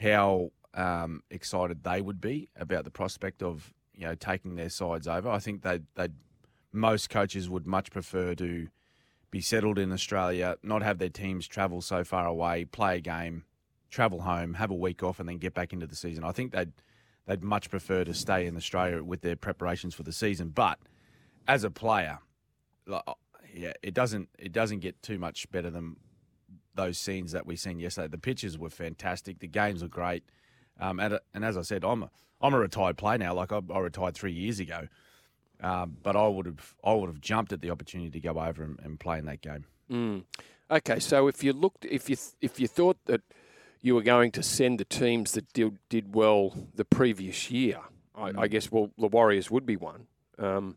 how 0.00 0.50
um, 0.74 1.22
excited 1.30 1.82
they 1.84 2.00
would 2.00 2.20
be 2.20 2.48
about 2.56 2.84
the 2.84 2.90
prospect 2.90 3.42
of 3.42 3.72
you 3.94 4.06
know 4.06 4.14
taking 4.14 4.56
their 4.56 4.70
sides 4.70 5.08
over. 5.08 5.28
I 5.28 5.38
think 5.38 5.62
they 5.62 5.80
they 5.94 6.08
most 6.72 7.10
coaches 7.10 7.48
would 7.48 7.66
much 7.66 7.90
prefer 7.90 8.34
to 8.34 8.68
be 9.30 9.40
settled 9.40 9.78
in 9.78 9.92
Australia, 9.92 10.56
not 10.62 10.82
have 10.82 10.98
their 10.98 11.08
teams 11.08 11.46
travel 11.46 11.80
so 11.80 12.04
far 12.04 12.26
away, 12.26 12.64
play 12.64 12.96
a 12.96 13.00
game, 13.00 13.44
travel 13.90 14.22
home, 14.22 14.54
have 14.54 14.70
a 14.70 14.74
week 14.74 15.02
off, 15.02 15.20
and 15.20 15.28
then 15.28 15.38
get 15.38 15.54
back 15.54 15.72
into 15.72 15.86
the 15.86 15.96
season. 15.96 16.24
I 16.24 16.32
think 16.32 16.52
they'd 16.52 16.72
they'd 17.26 17.42
much 17.42 17.70
prefer 17.70 18.04
to 18.04 18.14
stay 18.14 18.46
in 18.46 18.56
Australia 18.56 19.02
with 19.02 19.20
their 19.20 19.36
preparations 19.36 19.94
for 19.94 20.02
the 20.02 20.12
season. 20.12 20.48
But 20.48 20.78
as 21.46 21.64
a 21.64 21.70
player, 21.70 22.18
yeah, 23.54 23.72
it 23.82 23.94
doesn't 23.94 24.28
it 24.38 24.52
doesn't 24.52 24.80
get 24.80 25.02
too 25.02 25.18
much 25.18 25.50
better 25.50 25.70
than 25.70 25.96
those 26.74 26.98
scenes 26.98 27.32
that 27.32 27.46
we 27.46 27.56
seen 27.56 27.80
yesterday. 27.80 28.08
The 28.08 28.18
pitches 28.18 28.56
were 28.56 28.70
fantastic. 28.70 29.40
The 29.40 29.48
games 29.48 29.82
were 29.82 29.88
great. 29.88 30.24
Um, 30.80 31.00
and, 31.00 31.18
and 31.34 31.44
as 31.44 31.56
I 31.56 31.62
said, 31.62 31.84
I'm 31.84 32.04
a, 32.04 32.10
I'm 32.40 32.54
a 32.54 32.58
retired 32.58 32.96
player 32.96 33.18
now. 33.18 33.34
Like 33.34 33.52
I, 33.52 33.60
I 33.72 33.78
retired 33.78 34.14
three 34.14 34.32
years 34.32 34.60
ago, 34.60 34.88
um, 35.62 35.96
but 36.02 36.16
I 36.16 36.26
would 36.26 36.46
have 36.46 36.74
I 36.84 36.94
would 36.94 37.08
have 37.08 37.20
jumped 37.20 37.52
at 37.52 37.60
the 37.60 37.70
opportunity 37.70 38.10
to 38.10 38.20
go 38.20 38.38
over 38.38 38.62
and, 38.62 38.78
and 38.82 39.00
play 39.00 39.18
in 39.18 39.26
that 39.26 39.40
game. 39.40 39.64
Mm. 39.90 40.24
Okay, 40.70 40.98
so 40.98 41.28
if 41.28 41.42
you 41.42 41.52
looked, 41.52 41.84
if 41.84 42.08
you 42.10 42.16
if 42.40 42.60
you 42.60 42.68
thought 42.68 42.98
that 43.06 43.22
you 43.80 43.94
were 43.94 44.02
going 44.02 44.30
to 44.32 44.42
send 44.42 44.78
the 44.78 44.84
teams 44.84 45.32
that 45.32 45.52
did 45.52 45.78
did 45.88 46.14
well 46.14 46.54
the 46.74 46.84
previous 46.84 47.50
year, 47.50 47.78
I, 48.14 48.32
I, 48.36 48.48
guess 48.48 48.70
well 48.70 48.90
the 48.98 49.08
Warriors 49.08 49.50
would 49.50 49.64
be 49.64 49.76
one. 49.76 50.06
Um, 50.38 50.76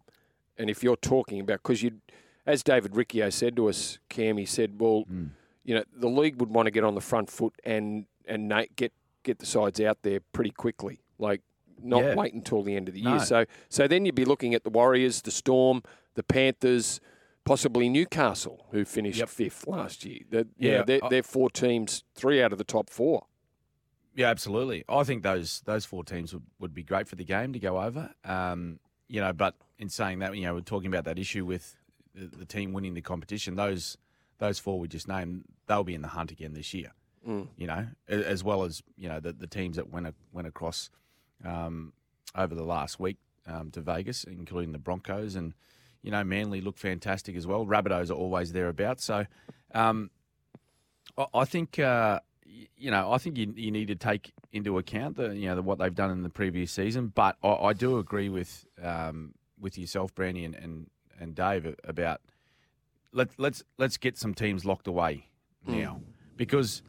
and 0.57 0.69
if 0.69 0.83
you're 0.83 0.95
talking 0.95 1.39
about 1.39 1.61
because 1.61 1.83
you, 1.83 1.99
as 2.45 2.63
David 2.63 2.95
Riccio 2.95 3.29
said 3.29 3.55
to 3.57 3.67
us, 3.67 3.99
Cam, 4.09 4.37
he 4.37 4.45
said, 4.45 4.79
well, 4.79 5.05
mm. 5.11 5.29
you 5.63 5.75
know, 5.75 5.83
the 5.95 6.07
league 6.07 6.39
would 6.39 6.49
want 6.49 6.67
to 6.67 6.71
get 6.71 6.83
on 6.83 6.95
the 6.95 7.01
front 7.01 7.29
foot 7.29 7.53
and 7.63 8.05
and 8.25 8.53
get 8.75 8.93
get 9.23 9.39
the 9.39 9.45
sides 9.45 9.79
out 9.79 9.99
there 10.03 10.19
pretty 10.19 10.51
quickly, 10.51 11.01
like 11.17 11.41
not 11.81 12.03
yeah. 12.03 12.15
wait 12.15 12.33
until 12.33 12.63
the 12.63 12.75
end 12.75 12.87
of 12.87 12.93
the 12.93 13.01
year. 13.01 13.17
No. 13.17 13.17
So 13.19 13.45
so 13.69 13.87
then 13.87 14.05
you'd 14.05 14.15
be 14.15 14.25
looking 14.25 14.53
at 14.53 14.63
the 14.63 14.69
Warriors, 14.69 15.21
the 15.21 15.31
Storm, 15.31 15.83
the 16.15 16.23
Panthers. 16.23 16.99
Possibly 17.43 17.89
Newcastle, 17.89 18.67
who 18.69 18.85
finished 18.85 19.17
yep. 19.17 19.27
fifth 19.27 19.65
last 19.65 20.05
year. 20.05 20.19
They're, 20.29 20.45
yeah, 20.59 20.83
they're, 20.83 20.99
they're 21.09 21.23
four 21.23 21.49
teams, 21.49 22.03
three 22.13 22.39
out 22.39 22.51
of 22.51 22.59
the 22.59 22.63
top 22.63 22.87
four. 22.87 23.25
Yeah, 24.15 24.27
absolutely. 24.27 24.83
I 24.89 25.03
think 25.03 25.23
those 25.23 25.61
those 25.65 25.85
four 25.85 26.03
teams 26.03 26.33
would, 26.33 26.43
would 26.59 26.73
be 26.73 26.83
great 26.83 27.07
for 27.07 27.15
the 27.15 27.23
game 27.23 27.53
to 27.53 27.59
go 27.59 27.81
over. 27.81 28.11
Um, 28.23 28.79
you 29.07 29.21
know, 29.21 29.33
but 29.33 29.55
in 29.77 29.89
saying 29.89 30.19
that, 30.19 30.35
you 30.35 30.43
know, 30.43 30.53
we're 30.53 30.61
talking 30.61 30.87
about 30.87 31.05
that 31.05 31.17
issue 31.17 31.45
with 31.45 31.75
the, 32.13 32.27
the, 32.27 32.45
team 32.45 32.73
winning 32.73 32.93
the 32.93 33.01
competition. 33.01 33.55
Those 33.55 33.97
those 34.39 34.59
four 34.59 34.79
we 34.79 34.87
just 34.87 35.07
named, 35.07 35.43
they'll 35.67 35.83
be 35.83 35.95
in 35.95 36.01
the 36.01 36.09
hunt 36.09 36.31
again 36.31 36.53
this 36.53 36.73
year. 36.73 36.91
Mm. 37.27 37.47
You 37.55 37.67
know, 37.67 37.87
as 38.07 38.43
well 38.43 38.63
as 38.63 38.81
you 38.97 39.07
know 39.07 39.19
the, 39.19 39.31
the 39.31 39.47
teams 39.47 39.75
that 39.75 39.91
went 39.91 40.13
went 40.31 40.47
across 40.47 40.89
um, 41.45 41.93
over 42.35 42.55
the 42.55 42.63
last 42.63 42.99
week 42.99 43.17
um, 43.45 43.69
to 43.71 43.81
Vegas, 43.81 44.23
including 44.23 44.71
the 44.71 44.79
Broncos 44.79 45.35
and 45.35 45.53
you 46.01 46.09
know 46.09 46.23
Manly 46.23 46.61
look 46.61 46.77
fantastic 46.77 47.35
as 47.35 47.45
well. 47.45 47.65
Rabbitohs 47.65 48.09
are 48.09 48.15
always 48.15 48.53
thereabouts. 48.53 49.05
So 49.05 49.25
um, 49.73 50.09
I, 51.17 51.25
I 51.33 51.45
think. 51.45 51.79
Uh, 51.79 52.19
you 52.75 52.91
know, 52.91 53.11
I 53.11 53.17
think 53.17 53.37
you, 53.37 53.53
you 53.55 53.71
need 53.71 53.87
to 53.87 53.95
take 53.95 54.33
into 54.51 54.77
account 54.77 55.15
the 55.15 55.35
you 55.35 55.47
know 55.47 55.55
the, 55.55 55.61
what 55.61 55.79
they've 55.79 55.95
done 55.95 56.11
in 56.11 56.23
the 56.23 56.29
previous 56.29 56.71
season. 56.71 57.11
But 57.13 57.37
I, 57.43 57.49
I 57.49 57.73
do 57.73 57.97
agree 57.97 58.27
with 58.29 58.65
um, 58.83 59.33
with 59.59 59.77
yourself, 59.77 60.13
Brandy, 60.13 60.43
and, 60.43 60.55
and, 60.55 60.89
and 61.19 61.35
Dave 61.35 61.75
about 61.83 62.21
let 63.13 63.29
let's 63.37 63.63
let's 63.77 63.97
get 63.97 64.17
some 64.17 64.33
teams 64.33 64.65
locked 64.65 64.87
away 64.87 65.27
mm. 65.67 65.79
now 65.79 66.01
because 66.35 66.81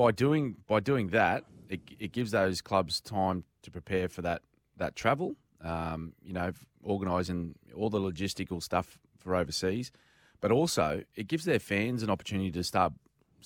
by 0.00 0.10
doing 0.10 0.56
by 0.66 0.80
doing 0.80 1.08
that, 1.08 1.44
it, 1.68 1.80
it 1.98 2.12
gives 2.12 2.30
those 2.30 2.62
clubs 2.62 3.02
time 3.02 3.44
to 3.60 3.70
prepare 3.70 4.08
for 4.08 4.22
that 4.22 4.40
that 4.78 4.96
travel. 4.96 5.36
Um, 5.62 6.14
you 6.22 6.32
know, 6.32 6.52
organising 6.82 7.54
all 7.76 7.90
the 7.90 8.00
logistical 8.00 8.62
stuff 8.62 8.98
for 9.18 9.36
overseas, 9.36 9.92
but 10.40 10.50
also 10.50 11.02
it 11.16 11.28
gives 11.28 11.44
their 11.44 11.58
fans 11.58 12.02
an 12.02 12.08
opportunity 12.08 12.50
to 12.52 12.64
start 12.64 12.94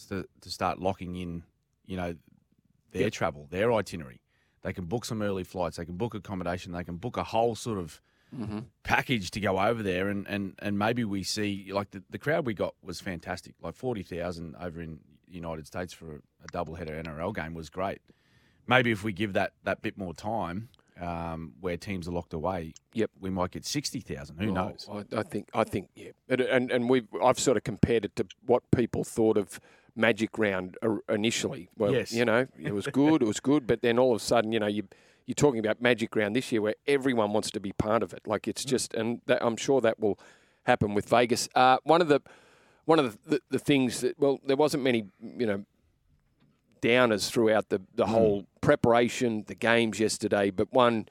to, 0.08 0.24
to 0.42 0.50
start 0.50 0.78
locking 0.78 1.16
in 1.16 1.42
you 1.86 1.96
know, 1.96 2.14
their 2.92 3.02
yep. 3.02 3.12
travel, 3.12 3.48
their 3.50 3.72
itinerary. 3.72 4.20
They 4.62 4.72
can 4.72 4.84
book 4.86 5.04
some 5.04 5.22
early 5.22 5.44
flights. 5.44 5.76
They 5.76 5.84
can 5.84 5.96
book 5.96 6.14
accommodation. 6.14 6.70
They 6.70 6.84
can 6.84 6.96
book 6.96 7.16
a 7.16 7.24
whole 7.24 7.54
sort 7.54 7.78
of 7.78 8.00
mm-hmm. 8.34 8.60
package 8.82 9.30
to 9.32 9.40
go 9.40 9.58
over 9.58 9.82
there. 9.82 10.08
And, 10.08 10.26
and, 10.26 10.54
and 10.60 10.78
maybe 10.78 11.04
we 11.04 11.22
see, 11.22 11.70
like, 11.72 11.90
the, 11.90 12.02
the 12.08 12.18
crowd 12.18 12.46
we 12.46 12.54
got 12.54 12.74
was 12.82 13.00
fantastic. 13.00 13.54
Like, 13.60 13.74
40,000 13.74 14.56
over 14.58 14.80
in 14.80 15.00
United 15.34 15.66
States 15.66 15.92
for 15.92 16.16
a, 16.16 16.46
double-header 16.52 17.02
NRL 17.02 17.34
game 17.34 17.54
was 17.54 17.70
great. 17.70 18.00
Maybe 18.66 18.90
if 18.90 19.02
we 19.02 19.12
give 19.12 19.32
that, 19.34 19.52
that 19.64 19.82
bit 19.82 19.98
more 19.98 20.14
time, 20.14 20.68
um, 21.00 21.54
where 21.60 21.76
teams 21.76 22.06
are 22.08 22.12
locked 22.12 22.32
away, 22.32 22.74
yep, 22.92 23.10
we 23.20 23.28
might 23.28 23.50
get 23.50 23.64
sixty 23.64 24.00
thousand. 24.00 24.38
Who 24.38 24.50
oh, 24.50 24.52
knows? 24.52 24.88
I, 24.90 25.18
I, 25.18 25.22
think 25.24 25.48
I 25.52 25.64
think 25.64 25.88
yeah, 25.96 26.10
and 26.28 26.70
and 26.70 26.88
we 26.88 27.02
I've 27.20 27.38
sort 27.38 27.56
of 27.56 27.64
compared 27.64 28.04
it 28.04 28.14
to 28.16 28.26
what 28.46 28.62
people 28.70 29.02
thought 29.02 29.36
of 29.36 29.58
Magic 29.96 30.38
Round 30.38 30.78
initially. 31.08 31.68
Well, 31.76 31.92
yes. 31.92 32.12
you 32.12 32.24
know, 32.24 32.46
it 32.56 32.72
was 32.72 32.86
good, 32.86 33.22
it 33.22 33.26
was 33.26 33.40
good, 33.40 33.66
but 33.66 33.82
then 33.82 33.98
all 33.98 34.14
of 34.14 34.20
a 34.20 34.24
sudden, 34.24 34.52
you 34.52 34.60
know, 34.60 34.68
you 34.68 34.84
you're 35.26 35.34
talking 35.34 35.58
about 35.58 35.80
Magic 35.80 36.14
Round 36.14 36.36
this 36.36 36.52
year 36.52 36.60
where 36.60 36.74
everyone 36.86 37.32
wants 37.32 37.50
to 37.52 37.60
be 37.60 37.72
part 37.72 38.02
of 38.02 38.12
it. 38.12 38.26
Like 38.26 38.46
it's 38.46 38.64
mm. 38.64 38.68
just, 38.68 38.94
and 38.94 39.20
that, 39.26 39.44
I'm 39.44 39.56
sure 39.56 39.80
that 39.80 39.98
will 39.98 40.18
happen 40.64 40.94
with 40.94 41.08
Vegas. 41.08 41.48
Uh, 41.54 41.78
one 41.84 42.00
of 42.00 42.08
the 42.08 42.20
one 42.84 42.98
of 42.98 43.12
the, 43.24 43.30
the, 43.30 43.40
the, 43.50 43.58
things 43.58 44.00
that 44.00 44.18
well, 44.18 44.38
there 44.46 44.56
wasn't 44.56 44.82
many, 44.82 45.06
you 45.20 45.46
know, 45.46 45.64
downers 46.82 47.30
throughout 47.30 47.68
the 47.68 47.80
the 47.94 48.04
mm. 48.04 48.08
whole 48.08 48.46
preparation, 48.60 49.44
the 49.46 49.54
games 49.54 50.00
yesterday, 50.00 50.50
but 50.50 50.72
one. 50.72 51.08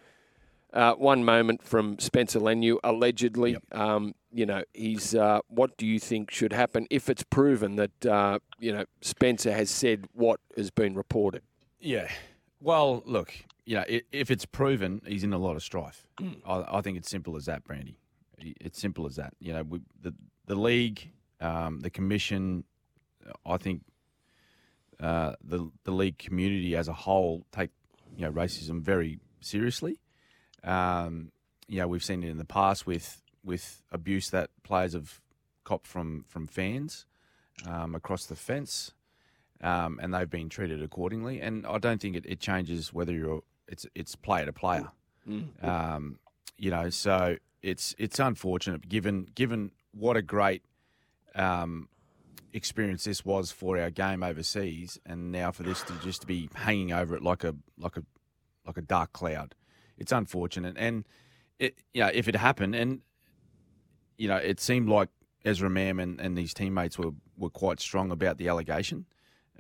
Uh, 0.76 0.96
one 0.96 1.24
moment 1.24 1.62
from 1.62 2.00
Spencer 2.00 2.40
Leniu, 2.40 2.80
allegedly. 2.84 3.52
Yep. 3.52 3.80
Um, 3.80 4.16
you 4.32 4.44
know, 4.44 4.64
he's. 4.74 5.14
Uh, 5.14 5.42
what 5.48 5.78
do 5.78 5.86
you 5.86 6.00
think 6.00 6.32
should 6.32 6.52
happen 6.52 6.88
if 6.90 7.12
it's 7.12 7.22
proven 7.22 7.76
that 7.76 8.06
uh, 8.08 8.40
you 8.58 8.74
know 8.74 8.86
Spencer 9.02 9.54
has 9.54 9.70
said 9.70 10.08
what 10.14 10.40
has 10.58 10.72
been 10.72 10.96
reported? 10.96 11.44
Yeah. 11.80 12.10
Well, 12.60 13.04
look, 13.06 13.36
you 13.66 13.76
know, 13.76 13.84
if 13.88 14.32
it's 14.32 14.46
proven, 14.46 15.02
he's 15.06 15.24
in 15.24 15.34
a 15.34 15.38
lot 15.38 15.56
of 15.56 15.64
strife. 15.64 16.08
Mm. 16.20 16.42
I, 16.46 16.78
I, 16.78 16.82
think 16.82 16.98
it's 16.98 17.10
simple 17.10 17.36
as 17.36 17.46
that, 17.46 17.64
Brandy. 17.64 17.98
It's 18.38 18.80
simple 18.80 19.06
as 19.06 19.16
that. 19.16 19.34
You 19.40 19.54
know, 19.54 19.64
we, 19.64 19.82
the 20.02 20.14
the 20.48 20.56
league, 20.56 21.12
um, 21.44 21.82
the 21.82 21.90
commission, 21.90 22.64
I 23.46 23.58
think 23.58 23.82
uh, 25.00 25.34
the 25.44 25.70
the 25.84 25.92
league 25.92 26.18
community 26.18 26.76
as 26.76 26.88
a 26.88 26.94
whole 26.94 27.46
take 27.52 27.72
you 28.16 28.26
know 28.26 28.32
racism 28.32 28.82
very 28.82 29.20
seriously. 29.42 30.00
Um, 30.64 31.32
you 31.68 31.80
know, 31.80 31.88
we've 31.88 32.04
seen 32.04 32.24
it 32.24 32.30
in 32.30 32.38
the 32.38 32.46
past 32.46 32.88
with 32.88 33.22
with 33.44 33.84
abuse 33.92 34.30
that 34.30 34.50
players 34.64 34.94
have 34.94 35.20
copped 35.66 35.88
from 35.88 36.24
from 36.30 36.48
fans 36.48 37.06
um, 37.68 37.94
across 37.94 38.26
the 38.26 38.36
fence, 38.36 38.94
um, 39.62 40.00
and 40.02 40.14
they've 40.14 40.30
been 40.30 40.50
treated 40.50 40.82
accordingly. 40.82 41.42
And 41.42 41.68
I 41.68 41.78
don't 41.78 42.02
think 42.02 42.16
it, 42.16 42.26
it 42.26 42.40
changes 42.40 42.94
whether 42.94 43.12
you're 43.12 43.42
it's 43.68 43.86
it's 43.96 44.16
player 44.16 44.46
to 44.46 44.54
player. 44.54 44.90
Mm. 45.28 45.64
Um, 45.64 46.20
you 46.58 46.72
know, 46.72 46.90
so 46.90 47.36
it's 47.62 47.94
it's 47.98 48.20
unfortunate 48.20 48.88
given 48.88 49.28
given 49.36 49.72
what 49.92 50.16
a 50.16 50.22
great 50.22 50.64
um, 51.36 51.90
experience 52.54 53.04
this 53.04 53.26
was 53.26 53.52
for 53.52 53.80
our 53.80 53.90
game 53.90 54.24
overseas, 54.24 55.00
and 55.06 55.32
now 55.32 55.52
for 55.52 55.64
this 55.64 55.82
to 55.84 55.94
just 56.04 56.28
be 56.28 56.50
hanging 56.56 56.92
over 56.94 57.16
it 57.16 57.24
like 57.24 57.44
a 57.44 57.56
like 57.78 57.98
a 57.98 58.04
like 58.66 58.78
a 58.78 58.82
dark 58.82 59.14
cloud. 59.14 59.56
It's 59.98 60.12
unfortunate, 60.12 60.76
and 60.78 61.06
it, 61.60 61.78
you 61.94 62.02
know, 62.02 62.12
if 62.14 62.28
it 62.28 62.36
happened, 62.36 62.76
and 62.76 63.02
you 64.18 64.28
know, 64.28 64.38
it 64.38 64.60
seemed 64.60 64.90
like 64.90 65.10
Ezra 65.46 65.70
Mam 65.70 66.00
and, 66.00 66.20
and 66.20 66.38
his 66.38 66.54
teammates 66.54 66.98
were, 66.98 67.12
were 67.38 67.50
quite 67.50 67.80
strong 67.80 68.12
about 68.12 68.38
the 68.38 68.48
allegation. 68.48 69.06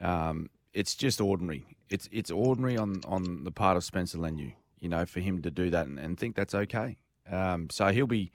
Um, 0.01 0.50
it's 0.74 0.96
just 0.96 1.22
ordinary. 1.22 1.65
It's 1.89 2.10
it's 2.12 2.32
ordinary 2.32 2.77
on, 2.77 3.01
on 3.06 3.44
the 3.44 3.51
part 3.51 3.77
of 3.77 3.84
Spencer 3.84 4.18
Leniu, 4.18 4.53
you 4.80 4.89
know, 4.89 5.06
for 5.06 5.20
him 5.20 5.42
to 5.42 5.51
do 5.51 5.70
that 5.70 5.88
and, 5.88 6.00
and 6.00 6.18
think 6.18 6.36
that's 6.36 6.56
okay. 6.56 6.98
Um, 7.30 7.70
so 7.70 7.88
he'll 7.89 8.08
be, 8.08 8.32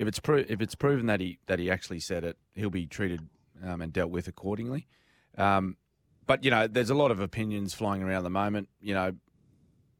if 0.00 0.08
it's 0.08 0.18
pro- 0.18 0.44
if 0.48 0.62
it's 0.62 0.74
proven 0.74 1.06
that 1.06 1.20
he 1.20 1.38
that 1.46 1.58
he 1.58 1.70
actually 1.70 2.00
said 2.00 2.24
it, 2.24 2.38
he'll 2.54 2.70
be 2.70 2.86
treated 2.86 3.28
um, 3.62 3.82
and 3.82 3.92
dealt 3.92 4.10
with 4.10 4.28
accordingly. 4.28 4.86
Um, 5.36 5.76
but 6.26 6.42
you 6.42 6.50
know, 6.50 6.66
there's 6.66 6.88
a 6.88 6.94
lot 6.94 7.10
of 7.10 7.20
opinions 7.20 7.74
flying 7.74 8.02
around 8.02 8.24
the 8.24 8.30
moment. 8.30 8.70
You 8.80 8.94
know, 8.94 9.12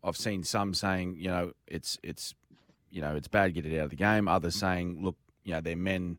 I've 0.03 0.17
seen 0.17 0.43
some 0.43 0.73
saying, 0.73 1.17
you 1.19 1.29
know, 1.29 1.53
it's 1.67 1.99
it's 2.03 2.35
you 2.91 3.03
know 3.03 3.15
it's 3.15 3.29
bad, 3.29 3.53
get 3.53 3.67
it 3.67 3.79
out 3.79 3.85
of 3.85 3.91
the 3.91 3.97
game. 3.97 4.27
Others 4.27 4.55
saying, 4.55 5.05
look, 5.05 5.17
you 5.45 5.53
know, 5.53 5.61
they're 5.61 5.77
men. 5.77 6.19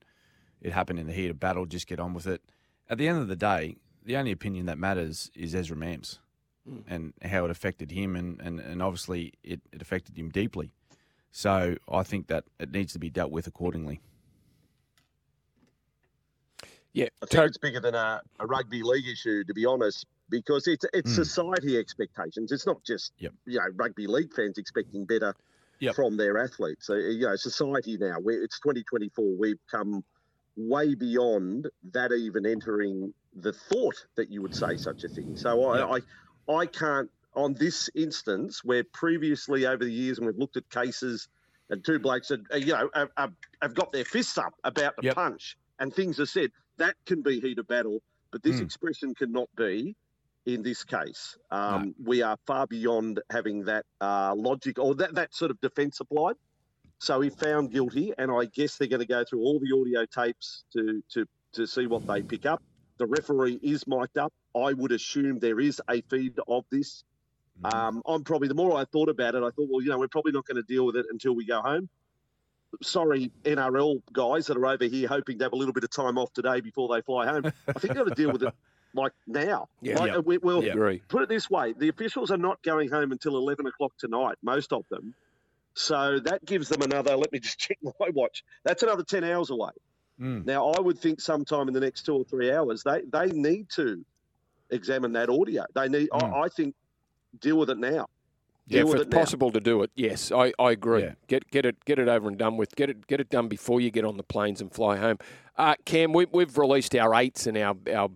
It 0.62 0.74
happened 0.74 1.00
in 1.00 1.08
the 1.08 1.14
heat 1.14 1.32
of 1.32 1.40
battle. 1.40 1.66
Just 1.66 1.88
get 1.88 2.00
on 2.00 2.14
with 2.14 2.28
it. 2.28 2.44
At 2.88 3.00
the 3.00 3.08
end 3.08 3.18
of 3.18 3.30
the 3.30 3.36
day, 3.36 3.78
the 4.06 4.16
only 4.16 4.32
opinion 4.32 4.68
that 4.68 4.78
matters 4.78 5.32
is 5.34 5.56
Ezra 5.56 5.76
Mam's 5.76 6.20
mm. 6.70 6.84
and 6.88 7.14
how 7.24 7.46
it 7.46 7.52
affected 7.52 7.90
him, 7.90 8.16
and, 8.16 8.40
and, 8.42 8.60
and 8.60 8.84
obviously 8.84 9.34
it, 9.44 9.62
it 9.72 9.82
affected 9.82 10.20
him 10.20 10.30
deeply. 10.30 10.72
So 11.32 11.76
I 11.90 12.04
think 12.04 12.28
that 12.28 12.46
it 12.60 12.72
needs 12.72 12.94
to 12.94 13.00
be 13.00 13.10
dealt 13.10 13.32
with 13.32 13.48
accordingly. 13.48 14.02
Yeah, 16.94 17.08
I 17.24 17.26
think 17.26 17.46
it's 17.46 17.58
bigger 17.58 17.80
than 17.80 17.96
a, 17.96 18.22
a 18.40 18.46
rugby 18.46 18.84
league 18.84 19.08
issue, 19.08 19.46
to 19.46 19.54
be 19.54 19.66
honest, 19.66 20.06
because 20.30 20.68
it's 20.68 20.86
it's 20.94 21.12
mm. 21.12 21.16
society 21.16 21.78
expectations. 21.78 22.52
It's 22.52 22.68
not 22.68 22.84
just 22.84 23.14
yep. 23.18 23.34
you 23.46 23.60
know 23.60 23.66
rugby 23.76 24.08
league 24.08 24.34
fans 24.34 24.58
expecting 24.58 25.06
better 25.06 25.34
yep. 25.80 25.96
from 25.96 26.18
their 26.18 26.38
athletes. 26.38 26.88
So 26.88 26.96
you 26.96 27.28
know, 27.28 27.36
society 27.36 27.98
now, 27.98 28.18
it's 28.26 28.60
2024. 28.60 29.38
We've 29.38 29.60
come 29.70 30.04
way 30.58 30.96
beyond 30.96 31.70
that 31.94 32.12
even 32.12 32.46
entering 32.46 33.14
the 33.36 33.54
thought 33.54 34.06
that 34.16 34.30
you 34.30 34.42
would 34.42 34.56
say 34.56 34.76
such 34.76 35.04
a 35.06 35.08
thing. 35.08 35.38
So 35.38 35.64
I, 35.64 35.96
yep. 35.96 36.04
I, 36.50 36.54
I 36.54 36.66
can't 36.66 37.10
on 37.34 37.54
this 37.54 37.90
instance 37.96 38.64
where 38.64 38.84
previously 38.84 39.66
over 39.66 39.84
the 39.84 39.92
years, 39.92 40.18
and 40.18 40.28
we've 40.28 40.38
looked 40.38 40.58
at 40.58 40.70
cases, 40.70 41.28
and 41.70 41.84
two 41.84 42.00
blokes 42.00 42.30
had, 42.30 42.42
uh, 42.54 42.58
you 42.58 42.74
know, 42.74 42.90
have, 42.94 43.32
have 43.62 43.74
got 43.74 43.92
their 43.92 44.06
fists 44.06 44.38
up 44.38 44.54
about 44.64 44.96
the 44.98 45.04
yep. 45.04 45.16
punch, 45.16 45.58
and 45.80 45.94
things 45.94 46.20
are 46.20 46.26
said. 46.26 46.52
That 46.78 46.96
can 47.06 47.22
be 47.22 47.40
heat 47.40 47.60
of 47.60 47.68
battle, 47.68 48.02
but 48.32 48.42
this 48.44 48.58
mm. 48.58 48.64
expression 48.64 49.14
cannot 49.14 49.50
be 49.56 49.96
in 50.46 50.64
this 50.64 50.84
case. 50.84 51.38
Um, 51.52 51.88
no. 52.00 52.10
We 52.10 52.22
are 52.24 52.38
far 52.48 52.68
beyond 52.68 53.22
having 53.30 53.66
that 53.66 53.86
uh, 54.00 54.34
logic 54.36 54.80
or 54.80 54.96
that, 54.96 55.16
that 55.16 55.34
sort 55.34 55.52
of 55.52 55.62
defence 55.62 56.00
applied. 56.00 56.36
So 57.00 57.20
he 57.22 57.30
found 57.30 57.72
guilty, 57.72 58.14
and 58.18 58.32
I 58.32 58.46
guess 58.46 58.78
they're 58.78 58.88
going 58.88 59.02
to 59.02 59.08
go 59.08 59.24
through 59.24 59.42
all 59.42 59.60
the 59.60 59.80
audio 59.80 60.06
tapes 60.06 60.64
to, 60.74 61.04
to, 61.14 61.26
to 61.54 61.66
see 61.66 61.88
what 61.88 62.06
they 62.06 62.22
pick 62.22 62.46
up. 62.46 62.62
The 62.98 63.08
referee 63.08 63.60
is 63.64 63.88
mic'd 63.88 64.18
up. 64.18 64.34
I 64.56 64.74
would 64.74 64.92
assume 64.92 65.40
there 65.40 65.60
is 65.60 65.82
a 65.90 66.02
feed 66.02 66.38
of 66.48 66.66
this 66.72 67.04
Mm. 67.64 67.74
Um, 67.74 68.02
I'm 68.06 68.24
probably 68.24 68.48
the 68.48 68.56
more 68.56 68.78
I 68.78 68.86
thought 68.86 69.10
about 69.10 69.36
it, 69.36 69.44
I 69.44 69.50
thought, 69.50 69.68
well, 69.70 69.82
you 69.82 69.90
know, 69.90 70.00
we're 70.00 70.08
probably 70.08 70.32
not 70.32 70.46
going 70.46 70.58
to 70.58 70.64
deal 70.64 70.86
with 70.86 70.96
it 70.96 71.06
until 71.12 71.34
we 71.34 71.46
go 71.46 71.62
home. 71.62 71.90
Sorry, 72.82 73.32
NRL 73.44 74.02
guys 74.14 74.48
that 74.48 74.58
are 74.58 74.66
over 74.66 74.86
here 74.86 75.08
hoping 75.08 75.38
to 75.40 75.46
have 75.46 75.54
a 75.54 75.58
little 75.58 75.74
bit 75.74 75.84
of 75.84 75.90
time 75.90 76.18
off 76.18 76.32
today 76.34 76.62
before 76.62 76.94
they 76.94 77.02
fly 77.02 77.28
home. 77.28 77.52
I 77.68 77.74
think 77.74 77.94
you've 77.94 78.06
got 78.06 78.16
to 78.16 78.16
deal 78.16 78.32
with 78.32 78.44
it 78.44 78.54
like 78.94 79.12
now. 79.28 79.68
Yeah, 79.82 80.00
like, 80.00 80.14
yeah. 80.14 80.20
We, 80.20 80.38
will 80.38 80.64
agree. 80.64 81.02
put 81.10 81.22
it 81.22 81.30
this 81.30 81.50
way: 81.50 81.74
the 81.74 81.90
officials 81.90 82.32
are 82.32 82.38
not 82.38 82.62
going 82.64 82.90
home 82.90 83.12
until 83.12 83.36
eleven 83.36 83.68
o'clock 83.68 83.92
tonight. 83.98 84.38
Most 84.42 84.72
of 84.72 84.86
them. 84.90 85.14
So 85.74 86.20
that 86.20 86.46
gives 86.46 86.70
them 86.70 86.82
another. 86.82 87.16
Let 87.16 87.32
me 87.32 87.40
just 87.40 87.60
check 87.60 87.78
my 88.00 88.10
watch. 88.14 88.44
That's 88.64 88.84
another 88.84 89.04
ten 89.04 89.24
hours 89.24 89.50
away. 89.50 89.72
Mm. 90.20 90.46
Now, 90.46 90.70
I 90.70 90.80
would 90.80 91.00
think 91.00 91.20
sometime 91.20 91.68
in 91.68 91.74
the 91.74 91.80
next 91.80 92.04
two 92.04 92.16
or 92.16 92.24
three 92.24 92.52
hours, 92.52 92.84
they 92.84 93.02
they 93.12 93.28
need 93.28 93.70
to 93.72 94.04
examine 94.70 95.14
that 95.14 95.30
audio. 95.30 95.66
They 95.74 95.90
need. 95.90 96.10
Mm. 96.10 96.34
I, 96.34 96.42
I, 96.44 96.48
think 96.50 96.76
deal 97.40 97.58
with 97.58 97.70
it 97.70 97.78
now. 97.78 98.08
Deal 98.68 98.88
yeah, 98.88 98.94
if 98.94 99.02
it's 99.02 99.16
possible 99.16 99.52
to 99.52 99.60
do 99.60 99.82
it, 99.82 99.92
yes, 99.96 100.32
I, 100.32 100.54
I 100.60 100.72
agree. 100.72 101.02
Yeah. 101.02 101.14
Get 101.28 101.50
get 101.50 101.66
it 101.66 101.84
get 101.84 102.00
it 102.00 102.08
over 102.08 102.28
and 102.28 102.38
done 102.38 102.58
with. 102.58 102.76
Get 102.76 102.90
it 102.90 103.08
get 103.08 103.20
it 103.20 103.30
done 103.30 103.48
before 103.48 103.82
you 103.82 103.92
get 103.92 104.06
on 104.06 104.18
the 104.18 104.24
planes 104.24 104.62
and 104.62 104.72
fly 104.72 104.98
home. 104.98 105.18
Uh, 105.58 105.76
Cam, 105.86 106.14
we, 106.14 106.26
we've 106.32 106.58
released 106.58 106.96
our 106.96 107.14
eights 107.16 107.48
and 107.48 107.58
our 107.58 107.76
our 107.94 108.10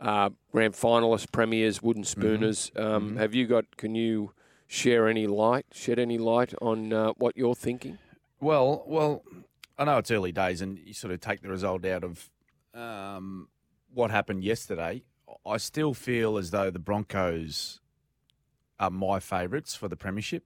uh, 0.00 0.30
grand 0.52 0.74
finalists, 0.74 1.30
premiers, 1.30 1.82
wooden 1.82 2.02
mm-hmm. 2.02 2.20
spooners. 2.20 2.70
Mm-hmm. 2.70 2.94
Um, 2.94 3.08
mm-hmm. 3.08 3.18
Have 3.18 3.34
you 3.34 3.46
got? 3.46 3.76
Can 3.76 3.94
you 3.94 4.32
share 4.66 5.08
any 5.08 5.26
light? 5.26 5.66
Shed 5.72 5.98
any 5.98 6.18
light 6.18 6.52
on 6.60 6.92
uh, 6.92 7.12
what 7.16 7.36
you're 7.36 7.54
thinking? 7.54 7.98
Well, 8.40 8.84
well, 8.86 9.22
I 9.78 9.84
know 9.84 9.98
it's 9.98 10.10
early 10.10 10.32
days, 10.32 10.60
and 10.60 10.78
you 10.78 10.92
sort 10.92 11.12
of 11.12 11.20
take 11.20 11.40
the 11.40 11.48
result 11.48 11.86
out 11.86 12.04
of 12.04 12.30
um, 12.74 13.48
what 13.92 14.10
happened 14.10 14.44
yesterday. 14.44 15.04
I 15.46 15.56
still 15.56 15.94
feel 15.94 16.36
as 16.36 16.50
though 16.50 16.70
the 16.70 16.78
Broncos 16.78 17.80
are 18.78 18.90
my 18.90 19.20
favourites 19.20 19.74
for 19.74 19.88
the 19.88 19.96
premiership. 19.96 20.44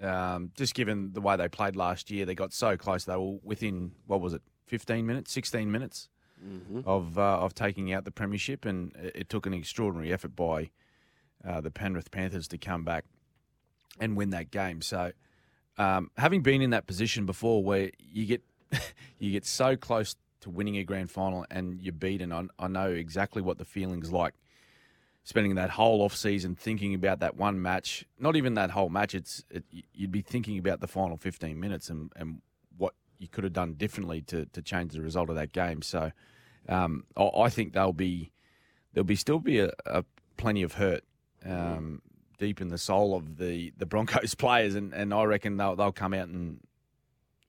Um, 0.00 0.52
just 0.56 0.74
given 0.74 1.12
the 1.12 1.20
way 1.20 1.36
they 1.36 1.48
played 1.48 1.74
last 1.74 2.10
year, 2.10 2.26
they 2.26 2.34
got 2.34 2.52
so 2.52 2.76
close. 2.76 3.04
They 3.04 3.16
were 3.16 3.38
within 3.42 3.92
what 4.06 4.20
was 4.20 4.34
it, 4.34 4.42
fifteen 4.66 5.06
minutes, 5.06 5.32
sixteen 5.32 5.70
minutes 5.70 6.08
mm-hmm. 6.44 6.80
of 6.84 7.18
uh, 7.18 7.38
of 7.38 7.54
taking 7.54 7.92
out 7.92 8.04
the 8.04 8.10
premiership, 8.10 8.64
and 8.64 8.94
it, 8.96 9.28
took 9.28 9.46
an 9.46 9.54
extraordinary 9.54 10.12
effort 10.12 10.36
by 10.36 10.70
uh, 11.46 11.60
the 11.60 11.70
Penrith 11.70 12.10
Panthers 12.10 12.48
to 12.48 12.58
come 12.58 12.84
back 12.84 13.04
and 13.98 14.16
win 14.16 14.30
that 14.30 14.50
game. 14.50 14.82
So, 14.82 15.12
um, 15.78 16.10
having 16.16 16.42
been 16.42 16.60
in 16.60 16.70
that 16.70 16.86
position 16.86 17.26
before, 17.26 17.64
where 17.64 17.90
you 17.98 18.26
get 18.26 18.42
you 19.18 19.32
get 19.32 19.46
so 19.46 19.76
close 19.76 20.16
to 20.40 20.50
winning 20.50 20.76
a 20.76 20.84
grand 20.84 21.10
final 21.10 21.46
and 21.50 21.80
you're 21.80 21.92
beaten. 21.92 22.32
I, 22.32 22.44
I 22.58 22.68
know 22.68 22.90
exactly 22.90 23.42
what 23.42 23.58
the 23.58 23.64
feeling's 23.64 24.12
like. 24.12 24.34
Spending 25.26 25.56
that 25.56 25.70
whole 25.70 26.02
off 26.02 26.14
season 26.14 26.54
thinking 26.54 26.94
about 26.94 27.18
that 27.18 27.36
one 27.36 27.60
match, 27.60 28.04
not 28.16 28.36
even 28.36 28.54
that 28.54 28.70
whole 28.70 28.88
match. 28.88 29.12
It's 29.12 29.44
it, 29.50 29.64
you'd 29.92 30.12
be 30.12 30.22
thinking 30.22 30.56
about 30.56 30.78
the 30.78 30.86
final 30.86 31.16
15 31.16 31.58
minutes 31.58 31.90
and, 31.90 32.12
and 32.14 32.42
what 32.78 32.94
you 33.18 33.26
could 33.26 33.42
have 33.42 33.52
done 33.52 33.72
differently 33.72 34.20
to, 34.20 34.46
to 34.46 34.62
change 34.62 34.92
the 34.92 35.00
result 35.00 35.28
of 35.28 35.34
that 35.34 35.50
game. 35.50 35.82
So, 35.82 36.12
um, 36.68 37.06
I, 37.16 37.28
I, 37.38 37.48
think 37.48 37.72
there'll 37.72 37.92
be 37.92 38.30
there'll 38.92 39.04
be 39.04 39.16
still 39.16 39.40
be 39.40 39.58
a, 39.58 39.72
a 39.84 40.04
plenty 40.36 40.62
of 40.62 40.74
hurt 40.74 41.02
um, 41.44 42.02
deep 42.38 42.60
in 42.60 42.68
the 42.68 42.78
soul 42.78 43.16
of 43.16 43.36
the, 43.36 43.72
the 43.76 43.86
Broncos 43.86 44.34
players, 44.36 44.76
and, 44.76 44.94
and 44.94 45.12
I 45.12 45.24
reckon 45.24 45.56
they'll 45.56 45.74
they'll 45.74 45.90
come 45.90 46.14
out 46.14 46.28
and 46.28 46.60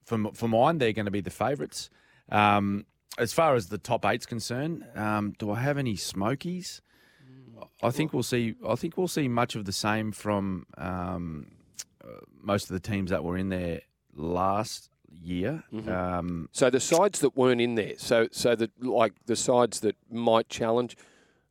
for 0.04 0.32
for 0.34 0.48
mine, 0.48 0.80
they're 0.80 0.94
going 0.94 1.06
to 1.06 1.12
be 1.12 1.22
the 1.22 1.30
favourites. 1.30 1.92
Um, 2.32 2.88
as 3.20 3.34
far 3.34 3.56
as 3.56 3.68
the 3.68 3.78
top 3.78 4.06
eight's 4.06 4.26
concerned, 4.26 4.86
um, 4.96 5.36
do 5.38 5.52
I 5.52 5.60
have 5.60 5.78
any 5.78 5.96
smokies? 5.96 6.82
I 7.82 7.92
think 7.92 8.14
we'll 8.14 8.24
see. 8.24 8.56
I 8.68 8.76
think 8.76 8.98
we'll 8.98 9.08
see 9.08 9.28
much 9.28 9.56
of 9.56 9.66
the 9.66 9.72
same 9.72 10.12
from 10.12 10.66
um, 10.78 11.52
uh, 12.04 12.22
most 12.42 12.70
of 12.70 12.70
the 12.70 12.80
teams 12.80 13.10
that 13.12 13.24
were 13.24 13.38
in 13.38 13.50
there 13.50 13.82
last 14.16 14.90
year. 15.10 15.64
Mm-hmm. 15.74 15.90
Um, 15.90 16.50
so 16.52 16.70
the 16.70 16.80
sides 16.80 17.20
that 17.20 17.36
weren't 17.36 17.62
in 17.62 17.76
there, 17.76 17.94
so 17.98 18.28
so 18.32 18.56
that 18.56 18.72
like 18.84 19.14
the 19.26 19.36
sides 19.36 19.80
that 19.82 19.96
might 20.10 20.50
challenge, 20.50 20.96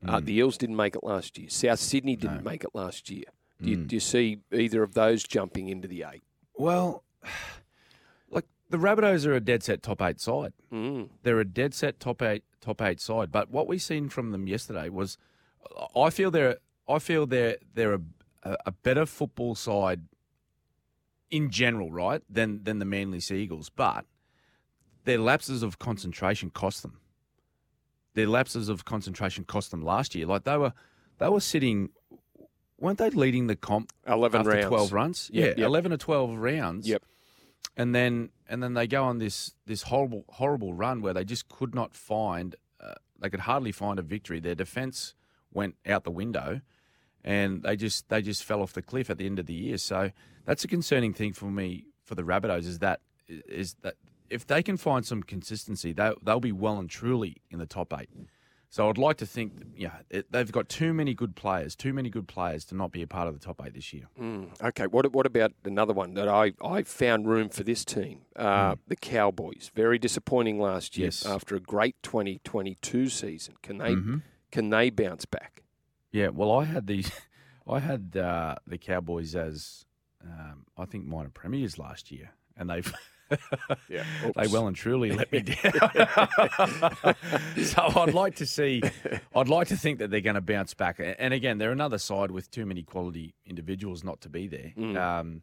uh, 0.05 0.11
mm. 0.11 0.15
uh, 0.15 0.21
the 0.21 0.35
Eels 0.35 0.57
didn't 0.57 0.77
make 0.77 0.97
it 0.97 1.05
last 1.05 1.39
year. 1.39 1.49
South 1.49 1.79
Sydney 1.79 2.17
didn't 2.17 2.45
no. 2.45 2.51
make 2.51 2.65
it 2.65 2.71
last 2.75 3.11
year. 3.11 3.25
Do 3.63 3.71
you, 3.71 3.79
mm. 3.79 3.89
do 3.89 3.97
you 3.97 4.01
see 4.01 4.41
either 4.53 4.83
of 4.83 4.95
those 4.95 5.25
jumping 5.25 5.69
into 5.69 5.89
the 5.89 6.05
eight? 6.13 6.23
Well, 6.55 7.05
like 8.31 8.45
the 8.69 8.77
Rabbitohs 8.77 9.27
are 9.27 9.35
a 9.35 9.41
dead 9.41 9.63
set 9.63 9.83
top 9.83 10.03
eight 10.03 10.21
side. 10.21 10.53
Mm. 10.73 11.09
They're 11.23 11.41
a 11.41 11.45
dead 11.45 11.75
set 11.75 11.99
top 11.99 12.23
eight 12.23 12.45
top 12.61 12.83
eight 12.83 13.01
side. 13.01 13.33
But 13.33 13.51
what 13.51 13.67
we 13.67 13.79
seen 13.79 14.09
from 14.09 14.33
them 14.33 14.47
yesterday 14.47 14.89
was, 14.89 15.17
I 15.95 16.11
feel 16.11 16.31
they're 16.31 16.59
I 16.89 16.99
feel 16.99 17.27
they're 17.27 17.57
they're 17.75 17.95
a, 17.95 18.57
a 18.67 18.73
better 18.73 19.07
football 19.07 19.55
side 19.55 20.03
in 21.31 21.51
general, 21.51 21.91
right, 21.91 22.23
than 22.29 22.63
than 22.65 22.79
the 22.79 22.85
Manly 22.85 23.21
Sea 23.21 23.37
Eagles. 23.37 23.71
But 23.71 24.07
their 25.05 25.19
lapses 25.19 25.63
of 25.63 25.79
concentration 25.79 26.51
cost 26.51 26.83
them. 26.83 27.01
Their 28.15 28.27
lapses 28.29 28.69
of 28.69 28.85
concentration 28.85 29.45
cost 29.45 29.71
them 29.71 29.83
last 29.83 30.15
year. 30.15 30.27
Like 30.27 30.45
they 30.45 30.57
were 30.57 30.73
they 31.19 31.29
were 31.29 31.41
sitting 31.41 31.91
weren't 32.79 32.99
they 32.99 33.11
leading 33.11 33.47
the 33.47 33.57
comp 33.57 33.93
11 34.07 34.41
after 34.41 34.51
rounds. 34.51 34.67
12 34.67 34.93
runs? 34.93 35.31
Yeah, 35.33 35.47
yep. 35.47 35.59
11 35.59 35.93
or 35.93 35.97
12 35.97 36.37
rounds. 36.37 36.89
Yep 36.89 37.03
and 37.77 37.95
then 37.95 38.31
and 38.49 38.63
then 38.63 38.75
they 38.75 38.87
go 38.87 39.05
on 39.05 39.19
this 39.19 39.55
this 39.67 39.83
horrible 39.83 40.25
horrible 40.29 40.73
run 40.73 41.03
where 41.03 41.15
they 41.15 41.25
just 41.25 41.49
could 41.49 41.75
not 41.75 41.95
find 41.95 42.57
uh, 42.81 42.95
they 43.19 43.29
could 43.29 43.41
hardly 43.41 43.73
find 43.73 43.99
a 43.99 44.03
victory. 44.03 44.41
Their 44.41 44.55
defense 44.55 45.15
went 45.57 45.75
out 45.87 46.05
the 46.05 46.11
window, 46.13 46.61
and 47.25 47.63
they 47.65 47.75
just 47.75 48.09
they 48.09 48.23
just 48.23 48.45
fell 48.45 48.63
off 48.63 48.73
the 48.73 48.83
cliff 48.83 49.11
at 49.11 49.19
the 49.19 49.27
end 49.27 49.41
of 49.41 49.47
the 49.47 49.55
year. 49.55 49.79
So 49.79 50.13
that's 50.45 50.63
a 50.63 50.69
concerning 50.69 51.13
thing 51.13 51.33
for 51.33 51.47
me 51.47 51.87
for 52.05 52.15
the 52.15 52.23
Rabbitohs 52.23 52.67
is 52.67 52.79
that 52.79 53.01
is 53.27 53.75
that 53.83 53.95
if 54.31 54.47
they 54.47 54.63
can 54.63 54.77
find 54.77 55.05
some 55.05 55.23
consistency, 55.23 55.93
they 55.93 56.13
they'll 56.23 56.41
be 56.41 56.53
well 56.53 56.79
and 56.79 56.89
truly 56.89 57.43
in 57.51 57.59
the 57.59 57.67
top 57.67 57.93
eight. 57.99 58.11
So 58.69 58.89
I'd 58.89 58.99
like 58.99 59.17
to 59.19 59.27
think, 59.27 59.53
yeah, 59.77 59.93
it, 60.11 60.31
they've 60.31 60.51
got 60.51 60.69
too 60.69 60.93
many 60.93 61.15
good 61.15 61.37
players, 61.37 61.77
too 61.77 61.93
many 61.93 62.11
good 62.11 62.27
players 62.27 62.65
to 62.67 62.75
not 62.75 62.91
be 62.91 63.01
a 63.01 63.07
part 63.07 63.29
of 63.29 63.35
the 63.35 63.41
top 63.41 63.63
eight 63.65 63.75
this 63.75 63.93
year. 63.93 64.09
Mm, 64.21 64.61
okay, 64.61 64.87
what 64.87 65.11
what 65.13 65.25
about 65.25 65.53
another 65.65 65.95
one 65.95 66.15
that 66.15 66.29
I, 66.29 66.53
I 66.63 66.83
found 66.83 67.27
room 67.27 67.49
for 67.49 67.63
this 67.63 67.85
team? 67.85 68.23
Uh, 68.35 68.73
mm. 68.73 68.79
The 68.89 68.97
Cowboys, 68.97 69.71
very 69.75 69.99
disappointing 69.99 70.61
last 70.61 70.97
year 70.99 71.07
yes. 71.07 71.25
after 71.25 71.55
a 71.55 71.61
great 71.61 71.97
2022 72.03 73.09
season. 73.09 73.55
Can 73.63 73.79
they 73.79 73.95
mm-hmm. 73.95 74.19
Can 74.57 74.71
they 74.71 74.89
bounce 74.89 75.27
back? 75.27 75.65
Yeah, 76.13 76.29
well, 76.29 76.51
I 76.51 76.65
had 76.65 76.87
these, 76.87 77.11
I 77.69 77.79
had 77.79 78.17
uh, 78.17 78.55
the 78.67 78.79
Cowboys 78.79 79.37
as 79.37 79.85
um, 80.25 80.65
I 80.79 80.87
think 80.87 81.05
minor 81.05 81.29
premiers 81.29 81.79
last 81.79 82.11
year, 82.11 82.31
and 82.57 82.71
they've. 82.71 82.93
yeah, 83.91 84.05
they 84.37 84.47
well 84.47 84.67
and 84.67 84.77
truly 84.77 85.11
let 85.11 85.31
me 85.33 85.41
down. 85.41 85.57
so 87.63 87.83
I'd 87.97 88.15
like 88.15 88.37
to 88.37 88.47
see, 88.47 88.81
I'd 89.35 89.49
like 89.49 89.69
to 89.69 89.77
think 89.77 89.99
that 89.99 90.11
they're 90.11 90.21
going 90.21 90.37
to 90.37 90.41
bounce 90.41 90.75
back. 90.75 91.01
And 91.01 91.35
again, 91.35 91.59
they're 91.59 91.73
another 91.73 91.99
side 91.99 92.31
with 92.31 92.53
too 92.53 92.65
many 92.65 92.85
quality 92.85 93.35
individuals 93.45 94.05
not 94.05 94.21
to 94.21 94.29
be 94.29 94.47
there. 94.47 94.73
Mm. 94.79 94.97
Um, 94.97 95.43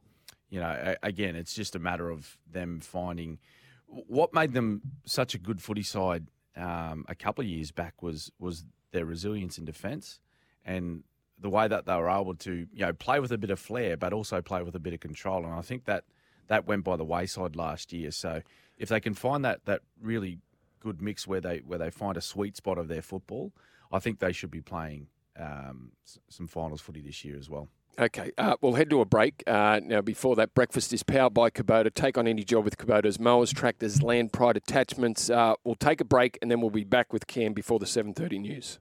you 0.49 0.61
know, 0.61 0.95
again, 1.03 1.35
it's 1.35 1.53
just 1.53 1.75
a 1.75 1.79
matter 1.79 2.09
of 2.09 2.37
them 2.49 2.79
finding 2.79 3.37
what 3.85 4.33
made 4.33 4.53
them 4.53 4.81
such 5.05 5.35
a 5.35 5.37
good 5.37 5.61
footy 5.61 5.83
side 5.83 6.27
um, 6.55 7.05
a 7.07 7.15
couple 7.15 7.43
of 7.43 7.49
years 7.49 7.71
back 7.71 8.01
was 8.01 8.31
was 8.39 8.65
their 8.93 9.05
resilience 9.05 9.57
in 9.57 9.65
defence 9.65 10.19
and 10.63 11.03
the 11.37 11.49
way 11.49 11.67
that 11.67 11.85
they 11.85 11.95
were 11.95 12.09
able 12.09 12.35
to 12.35 12.67
you 12.73 12.85
know 12.85 12.93
play 12.93 13.19
with 13.19 13.31
a 13.31 13.37
bit 13.37 13.49
of 13.49 13.59
flair, 13.59 13.97
but 13.97 14.13
also 14.13 14.41
play 14.41 14.63
with 14.63 14.75
a 14.75 14.79
bit 14.79 14.93
of 14.93 15.01
control. 15.01 15.43
And 15.43 15.53
I 15.53 15.61
think 15.61 15.85
that 15.85 16.05
that 16.47 16.65
went 16.65 16.83
by 16.83 16.95
the 16.95 17.05
wayside 17.05 17.55
last 17.55 17.91
year. 17.91 18.11
So 18.11 18.41
if 18.77 18.89
they 18.89 18.99
can 18.99 19.13
find 19.13 19.43
that 19.43 19.65
that 19.65 19.81
really 20.01 20.39
good 20.79 21.01
mix 21.01 21.27
where 21.27 21.41
they 21.41 21.57
where 21.59 21.79
they 21.79 21.89
find 21.89 22.17
a 22.17 22.21
sweet 22.21 22.55
spot 22.55 22.77
of 22.77 22.87
their 22.87 23.01
football, 23.01 23.51
I 23.91 23.99
think 23.99 24.19
they 24.19 24.31
should 24.31 24.51
be 24.51 24.61
playing 24.61 25.07
um, 25.37 25.91
some 26.29 26.47
finals 26.47 26.81
footy 26.81 27.01
this 27.01 27.25
year 27.25 27.37
as 27.37 27.49
well. 27.49 27.67
Okay, 27.99 28.31
uh, 28.39 28.55
we'll 28.59 28.73
head 28.73 28.89
to 28.89 29.01
a 29.01 29.05
break. 29.05 29.43
Uh, 29.45 29.79
now, 29.83 30.01
before 30.01 30.35
that, 30.37 30.55
breakfast 30.55 30.93
is 30.93 31.03
powered 31.03 31.35
by 31.35 31.51
Kubota. 31.51 31.93
Take 31.93 32.17
on 32.17 32.27
any 32.27 32.43
job 32.43 32.65
with 32.65 32.75
Kubota's 32.75 33.19
mowers, 33.19 33.53
tractors, 33.53 34.01
land 34.01 34.33
pride 34.33 34.57
attachments. 34.57 35.29
Uh, 35.29 35.53
we'll 35.63 35.75
take 35.75 36.01
a 36.01 36.05
break 36.05 36.39
and 36.41 36.49
then 36.49 36.59
we'll 36.59 36.71
be 36.71 36.83
back 36.83 37.13
with 37.13 37.27
Cam 37.27 37.53
before 37.53 37.77
the 37.77 37.85
7.30 37.85 38.41
news. 38.41 38.79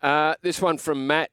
Uh, 0.00 0.34
this 0.42 0.62
one 0.62 0.78
from 0.78 1.06
Matt 1.06 1.30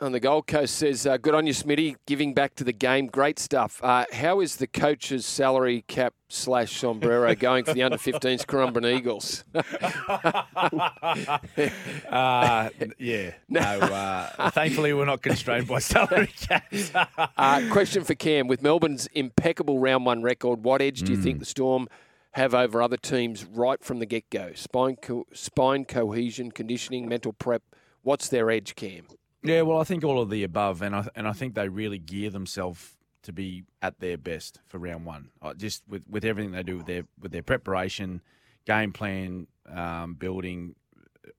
on 0.00 0.12
the 0.12 0.20
Gold 0.20 0.46
Coast 0.46 0.76
says, 0.76 1.06
uh, 1.06 1.16
"Good 1.16 1.34
on 1.34 1.46
you, 1.46 1.52
Smitty, 1.52 1.96
giving 2.06 2.32
back 2.32 2.54
to 2.56 2.64
the 2.64 2.72
game. 2.72 3.06
Great 3.06 3.38
stuff. 3.38 3.80
Uh, 3.82 4.04
how 4.12 4.40
is 4.40 4.56
the 4.56 4.66
coach's 4.66 5.26
salary 5.26 5.84
cap 5.88 6.14
slash 6.28 6.76
sombrero 6.76 7.34
going 7.34 7.64
for 7.64 7.74
the 7.74 7.82
under 7.82 7.98
15s 7.98 8.46
Currumbin 8.46 8.86
Eagles?" 8.86 9.44
uh, 12.08 12.68
yeah, 12.98 13.32
no. 13.48 13.60
Uh, 13.60 14.50
thankfully, 14.50 14.92
we're 14.92 15.04
not 15.04 15.22
constrained 15.22 15.66
by 15.66 15.80
salary 15.80 16.32
caps. 16.40 16.92
Uh, 16.94 17.68
question 17.70 18.04
for 18.04 18.14
Cam: 18.14 18.46
With 18.46 18.62
Melbourne's 18.62 19.08
impeccable 19.08 19.80
round 19.80 20.06
one 20.06 20.22
record, 20.22 20.64
what 20.64 20.80
edge 20.80 21.02
do 21.02 21.12
you 21.12 21.18
mm. 21.18 21.22
think 21.22 21.38
the 21.40 21.46
Storm? 21.46 21.88
Have 22.32 22.54
over 22.54 22.80
other 22.80 22.98
teams 22.98 23.44
right 23.44 23.82
from 23.82 23.98
the 23.98 24.06
get 24.06 24.30
go. 24.30 24.52
Spine, 24.54 24.96
co- 24.96 25.26
spine 25.32 25.86
cohesion, 25.86 26.52
conditioning, 26.52 27.08
mental 27.08 27.32
prep. 27.32 27.62
What's 28.08 28.30
their 28.30 28.50
edge, 28.50 28.74
Cam? 28.74 29.06
Yeah, 29.42 29.60
well, 29.60 29.78
I 29.78 29.84
think 29.84 30.02
all 30.02 30.18
of 30.22 30.30
the 30.30 30.42
above, 30.42 30.80
and 30.80 30.96
I 30.96 31.06
and 31.14 31.28
I 31.28 31.34
think 31.34 31.54
they 31.54 31.68
really 31.68 31.98
gear 31.98 32.30
themselves 32.30 32.96
to 33.24 33.34
be 33.34 33.64
at 33.82 34.00
their 34.00 34.16
best 34.16 34.60
for 34.66 34.78
round 34.78 35.04
one. 35.04 35.28
Just 35.58 35.82
with, 35.86 36.04
with 36.08 36.24
everything 36.24 36.52
they 36.52 36.62
do 36.62 36.78
with 36.78 36.86
their 36.86 37.02
with 37.20 37.32
their 37.32 37.42
preparation, 37.42 38.22
game 38.64 38.94
plan, 38.94 39.46
um, 39.70 40.14
building, 40.14 40.74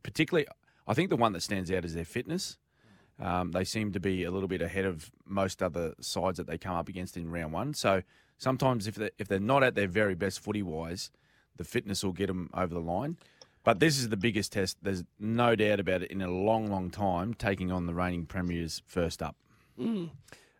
particularly, 0.03 0.45
I 0.87 0.93
think 0.93 1.09
the 1.09 1.15
one 1.15 1.33
that 1.33 1.41
stands 1.41 1.71
out 1.71 1.85
is 1.85 1.95
their 1.95 2.05
fitness. 2.05 2.59
Um, 3.19 3.49
they 3.49 3.63
seem 3.63 3.91
to 3.93 3.99
be 3.99 4.23
a 4.23 4.29
little 4.29 4.47
bit 4.47 4.61
ahead 4.61 4.85
of 4.85 5.09
most 5.25 5.63
other 5.63 5.95
sides 5.99 6.37
that 6.37 6.45
they 6.45 6.59
come 6.59 6.75
up 6.75 6.87
against 6.87 7.17
in 7.17 7.31
round 7.31 7.51
one. 7.51 7.73
So 7.73 8.03
sometimes 8.37 8.85
if 8.85 8.93
they 8.93 9.09
if 9.17 9.27
they're 9.27 9.39
not 9.39 9.63
at 9.63 9.73
their 9.73 9.87
very 9.87 10.13
best 10.13 10.39
footy 10.39 10.61
wise, 10.61 11.09
the 11.57 11.63
fitness 11.63 12.03
will 12.03 12.13
get 12.13 12.27
them 12.27 12.51
over 12.53 12.75
the 12.75 12.79
line. 12.79 13.17
But 13.63 13.79
this 13.79 13.97
is 13.97 14.09
the 14.09 14.17
biggest 14.17 14.53
test. 14.53 14.77
There's 14.81 15.03
no 15.19 15.55
doubt 15.55 15.79
about 15.79 16.01
it 16.01 16.11
in 16.11 16.21
a 16.21 16.29
long, 16.29 16.67
long 16.71 16.89
time, 16.89 17.33
taking 17.33 17.71
on 17.71 17.85
the 17.85 17.93
reigning 17.93 18.25
premiers 18.25 18.81
first 18.85 19.21
up. 19.21 19.35
Mm. 19.79 20.09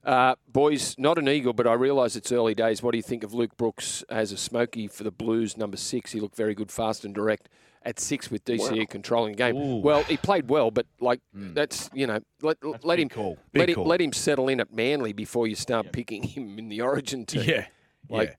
Uh, 0.04 0.36
boys, 0.48 0.96
not 0.98 1.18
an 1.18 1.28
eagle, 1.28 1.54
but 1.54 1.68
I 1.68 1.74
realise 1.74 2.16
it's 2.16 2.32
early 2.32 2.56
days. 2.56 2.82
What 2.82 2.92
do 2.92 2.98
you 2.98 3.04
think 3.04 3.24
of 3.24 3.34
Luke 3.34 3.56
Brooks 3.58 4.04
as 4.10 4.32
a 4.32 4.38
smoky 4.38 4.88
for 4.88 5.04
the 5.04 5.12
Blues, 5.12 5.58
number 5.58 5.78
six? 5.78 6.12
He 6.12 6.20
looked 6.20 6.36
very 6.36 6.56
good, 6.56 6.72
fast 6.72 7.04
and 7.04 7.14
direct 7.14 7.50
at 7.84 8.00
six 8.00 8.30
with 8.30 8.44
DCE 8.46 8.80
wow. 8.80 8.86
controlling 8.90 9.34
the 9.34 9.38
game. 9.38 9.56
Ooh. 9.56 9.78
Well, 9.78 10.04
he 10.04 10.18
played 10.18 10.50
well, 10.50 10.72
but 10.72 10.86
like 11.00 11.22
mm. 11.36 11.54
that's 11.54 11.90
you 11.94 12.08
know 12.08 12.20
let, 12.42 12.58
that's 12.62 12.84
let 12.84 13.00
him 13.00 13.10
let 13.54 13.70
him 13.70 13.84
let 13.84 14.02
him 14.02 14.14
settle 14.14 14.50
in 14.50 14.60
at 14.60 14.74
Manly 14.74 15.14
before 15.14 15.48
you 15.48 15.56
start 15.56 15.86
yeah. 15.86 15.92
picking 15.92 16.24
him 16.24 16.58
in 16.60 16.70
the 16.70 16.82
Origin 16.82 17.26
team. 17.26 17.44
Yeah, 17.44 17.66
like. 18.10 18.30
Yeah. 18.30 18.36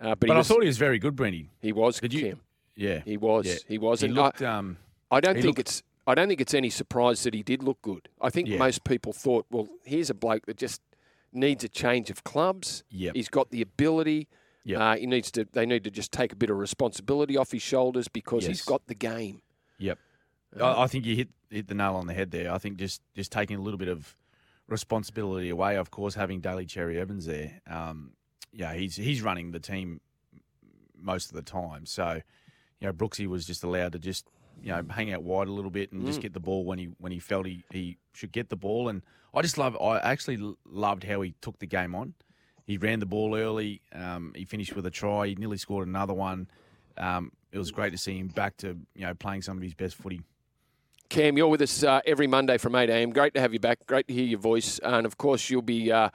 Uh, 0.00 0.08
but, 0.16 0.26
but 0.26 0.36
was, 0.36 0.50
I 0.50 0.54
thought 0.54 0.62
he 0.62 0.66
was 0.66 0.76
very 0.76 0.98
good, 0.98 1.14
Brendy. 1.14 1.48
He 1.62 1.72
was. 1.72 2.00
Did 2.00 2.12
you? 2.12 2.38
Yeah, 2.76 3.00
he 3.04 3.16
was. 3.16 3.46
Yeah. 3.46 3.54
He 3.68 3.78
was. 3.78 4.00
He 4.00 4.06
and 4.06 4.14
looked, 4.14 4.42
I, 4.42 4.56
um, 4.56 4.78
I 5.10 5.20
don't 5.20 5.34
think 5.34 5.46
looked, 5.46 5.58
it's. 5.60 5.82
I 6.06 6.14
don't 6.14 6.28
think 6.28 6.40
it's 6.40 6.54
any 6.54 6.70
surprise 6.70 7.22
that 7.22 7.34
he 7.34 7.42
did 7.42 7.62
look 7.62 7.80
good. 7.82 8.08
I 8.20 8.30
think 8.30 8.48
yeah. 8.48 8.58
most 8.58 8.84
people 8.84 9.12
thought, 9.12 9.46
well, 9.50 9.68
here's 9.84 10.10
a 10.10 10.14
bloke 10.14 10.46
that 10.46 10.56
just 10.56 10.82
needs 11.32 11.64
a 11.64 11.68
change 11.68 12.10
of 12.10 12.24
clubs. 12.24 12.84
Yep. 12.90 13.14
He's 13.14 13.28
got 13.28 13.50
the 13.50 13.62
ability. 13.62 14.28
Yep. 14.64 14.80
Uh, 14.80 14.96
he 14.96 15.06
needs 15.06 15.30
to. 15.32 15.46
They 15.52 15.66
need 15.66 15.84
to 15.84 15.90
just 15.90 16.12
take 16.12 16.32
a 16.32 16.36
bit 16.36 16.50
of 16.50 16.58
responsibility 16.58 17.36
off 17.36 17.52
his 17.52 17.62
shoulders 17.62 18.08
because 18.08 18.42
yes. 18.42 18.48
he's 18.48 18.62
got 18.62 18.86
the 18.86 18.94
game. 18.94 19.42
Yep. 19.78 19.98
Uh, 20.58 20.80
I 20.80 20.86
think 20.86 21.04
you 21.04 21.16
hit 21.16 21.28
hit 21.50 21.68
the 21.68 21.74
nail 21.74 21.96
on 21.96 22.06
the 22.06 22.14
head 22.14 22.30
there. 22.30 22.52
I 22.52 22.58
think 22.58 22.78
just 22.78 23.02
just 23.14 23.30
taking 23.30 23.56
a 23.56 23.62
little 23.62 23.78
bit 23.78 23.88
of 23.88 24.16
responsibility 24.68 25.50
away. 25.50 25.76
Of 25.76 25.90
course, 25.90 26.14
having 26.14 26.40
Daly 26.40 26.66
Cherry 26.66 26.98
Evans 26.98 27.26
there. 27.26 27.60
Um, 27.68 28.12
yeah, 28.52 28.74
he's 28.74 28.96
he's 28.96 29.22
running 29.22 29.50
the 29.50 29.60
team 29.60 30.00
most 30.96 31.30
of 31.30 31.36
the 31.36 31.42
time. 31.42 31.86
So, 31.86 32.22
you 32.84 32.90
know, 32.90 32.92
Brooksy 32.92 33.26
was 33.26 33.46
just 33.46 33.64
allowed 33.64 33.92
to 33.92 33.98
just 33.98 34.26
you 34.62 34.70
know 34.70 34.82
hang 34.90 35.10
out 35.10 35.22
wide 35.22 35.48
a 35.48 35.52
little 35.52 35.70
bit 35.70 35.90
and 35.90 36.02
mm. 36.02 36.06
just 36.06 36.20
get 36.20 36.34
the 36.34 36.40
ball 36.40 36.66
when 36.66 36.78
he 36.78 36.90
when 36.98 37.12
he 37.12 37.18
felt 37.18 37.46
he, 37.46 37.64
he 37.70 37.96
should 38.12 38.30
get 38.30 38.50
the 38.50 38.56
ball. 38.56 38.90
And 38.90 39.00
I 39.32 39.40
just 39.40 39.56
love. 39.56 39.74
I 39.80 39.98
actually 40.00 40.54
loved 40.66 41.04
how 41.04 41.22
he 41.22 41.34
took 41.40 41.58
the 41.60 41.66
game 41.66 41.94
on. 41.94 42.12
He 42.66 42.76
ran 42.76 43.00
the 43.00 43.06
ball 43.06 43.34
early. 43.34 43.80
Um, 43.94 44.32
he 44.36 44.44
finished 44.44 44.76
with 44.76 44.84
a 44.84 44.90
try. 44.90 45.28
He 45.28 45.34
nearly 45.34 45.56
scored 45.56 45.88
another 45.88 46.12
one. 46.12 46.48
Um, 46.98 47.32
it 47.52 47.58
was 47.58 47.70
great 47.70 47.92
to 47.92 47.98
see 47.98 48.18
him 48.18 48.28
back 48.28 48.58
to 48.58 48.76
you 48.94 49.06
know 49.06 49.14
playing 49.14 49.40
some 49.40 49.56
of 49.56 49.62
his 49.62 49.72
best 49.72 49.94
footy. 49.94 50.20
Cam, 51.08 51.38
you're 51.38 51.48
with 51.48 51.62
us 51.62 51.82
uh, 51.82 52.02
every 52.04 52.26
Monday 52.26 52.58
from 52.58 52.74
8 52.74 52.90
a.m. 52.90 53.10
Great 53.10 53.32
to 53.34 53.40
have 53.40 53.54
you 53.54 53.60
back. 53.60 53.86
Great 53.86 54.08
to 54.08 54.14
hear 54.14 54.24
your 54.24 54.38
voice. 54.38 54.78
And 54.80 55.06
of 55.06 55.16
course, 55.16 55.48
you'll 55.48 55.62
be 55.62 55.90
uh, 55.90 56.10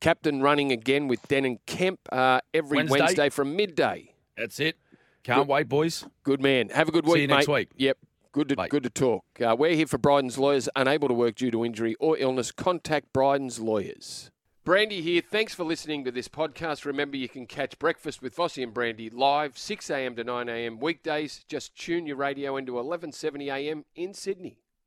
captain 0.00 0.42
running 0.42 0.72
again 0.72 1.06
with 1.06 1.22
Denan 1.28 1.58
Kenny 1.66 1.98
uh, 2.10 2.40
every 2.52 2.78
Wednesday. 2.78 2.98
Wednesday. 2.98 3.28
from 3.28 3.54
midday. 3.54 4.14
That's 4.36 4.58
it. 4.58 4.76
Can't 5.24 5.40
good, 5.40 5.48
wait, 5.48 5.68
boys. 5.68 6.06
Good 6.22 6.40
man. 6.40 6.68
Have 6.70 6.88
a 6.88 6.92
good 6.92 7.04
week, 7.04 7.14
See 7.14 7.22
you 7.22 7.28
mate. 7.28 7.34
next 7.34 7.48
week. 7.48 7.68
Yep. 7.76 7.98
Good 8.32 8.48
to, 8.50 8.56
good 8.68 8.82
to 8.82 8.90
talk. 8.90 9.24
Uh, 9.40 9.56
we're 9.58 9.74
here 9.74 9.86
for 9.86 9.98
Bryden's 9.98 10.38
lawyers. 10.38 10.68
Unable 10.76 11.08
to 11.08 11.14
work 11.14 11.34
due 11.34 11.50
to 11.50 11.64
injury 11.64 11.96
or 11.98 12.16
illness, 12.18 12.52
contact 12.52 13.12
Bryden's 13.12 13.58
lawyers. 13.58 14.30
Brandy 14.64 15.00
here. 15.00 15.22
Thanks 15.22 15.54
for 15.54 15.64
listening 15.64 16.04
to 16.04 16.10
this 16.12 16.28
podcast. 16.28 16.84
Remember, 16.84 17.16
you 17.16 17.28
can 17.28 17.46
catch 17.46 17.78
Breakfast 17.78 18.20
with 18.20 18.36
Vossi 18.36 18.62
and 18.62 18.74
Brandy 18.74 19.08
live 19.08 19.56
6 19.56 19.88
a.m. 19.88 20.14
to 20.16 20.24
9 20.24 20.48
a.m. 20.50 20.78
weekdays. 20.78 21.42
Just 21.48 21.74
tune 21.74 22.06
your 22.06 22.16
radio 22.16 22.56
into 22.58 22.74
1170 22.74 23.48
a.m. 23.48 23.86
in 23.96 24.12
Sydney. 24.12 24.58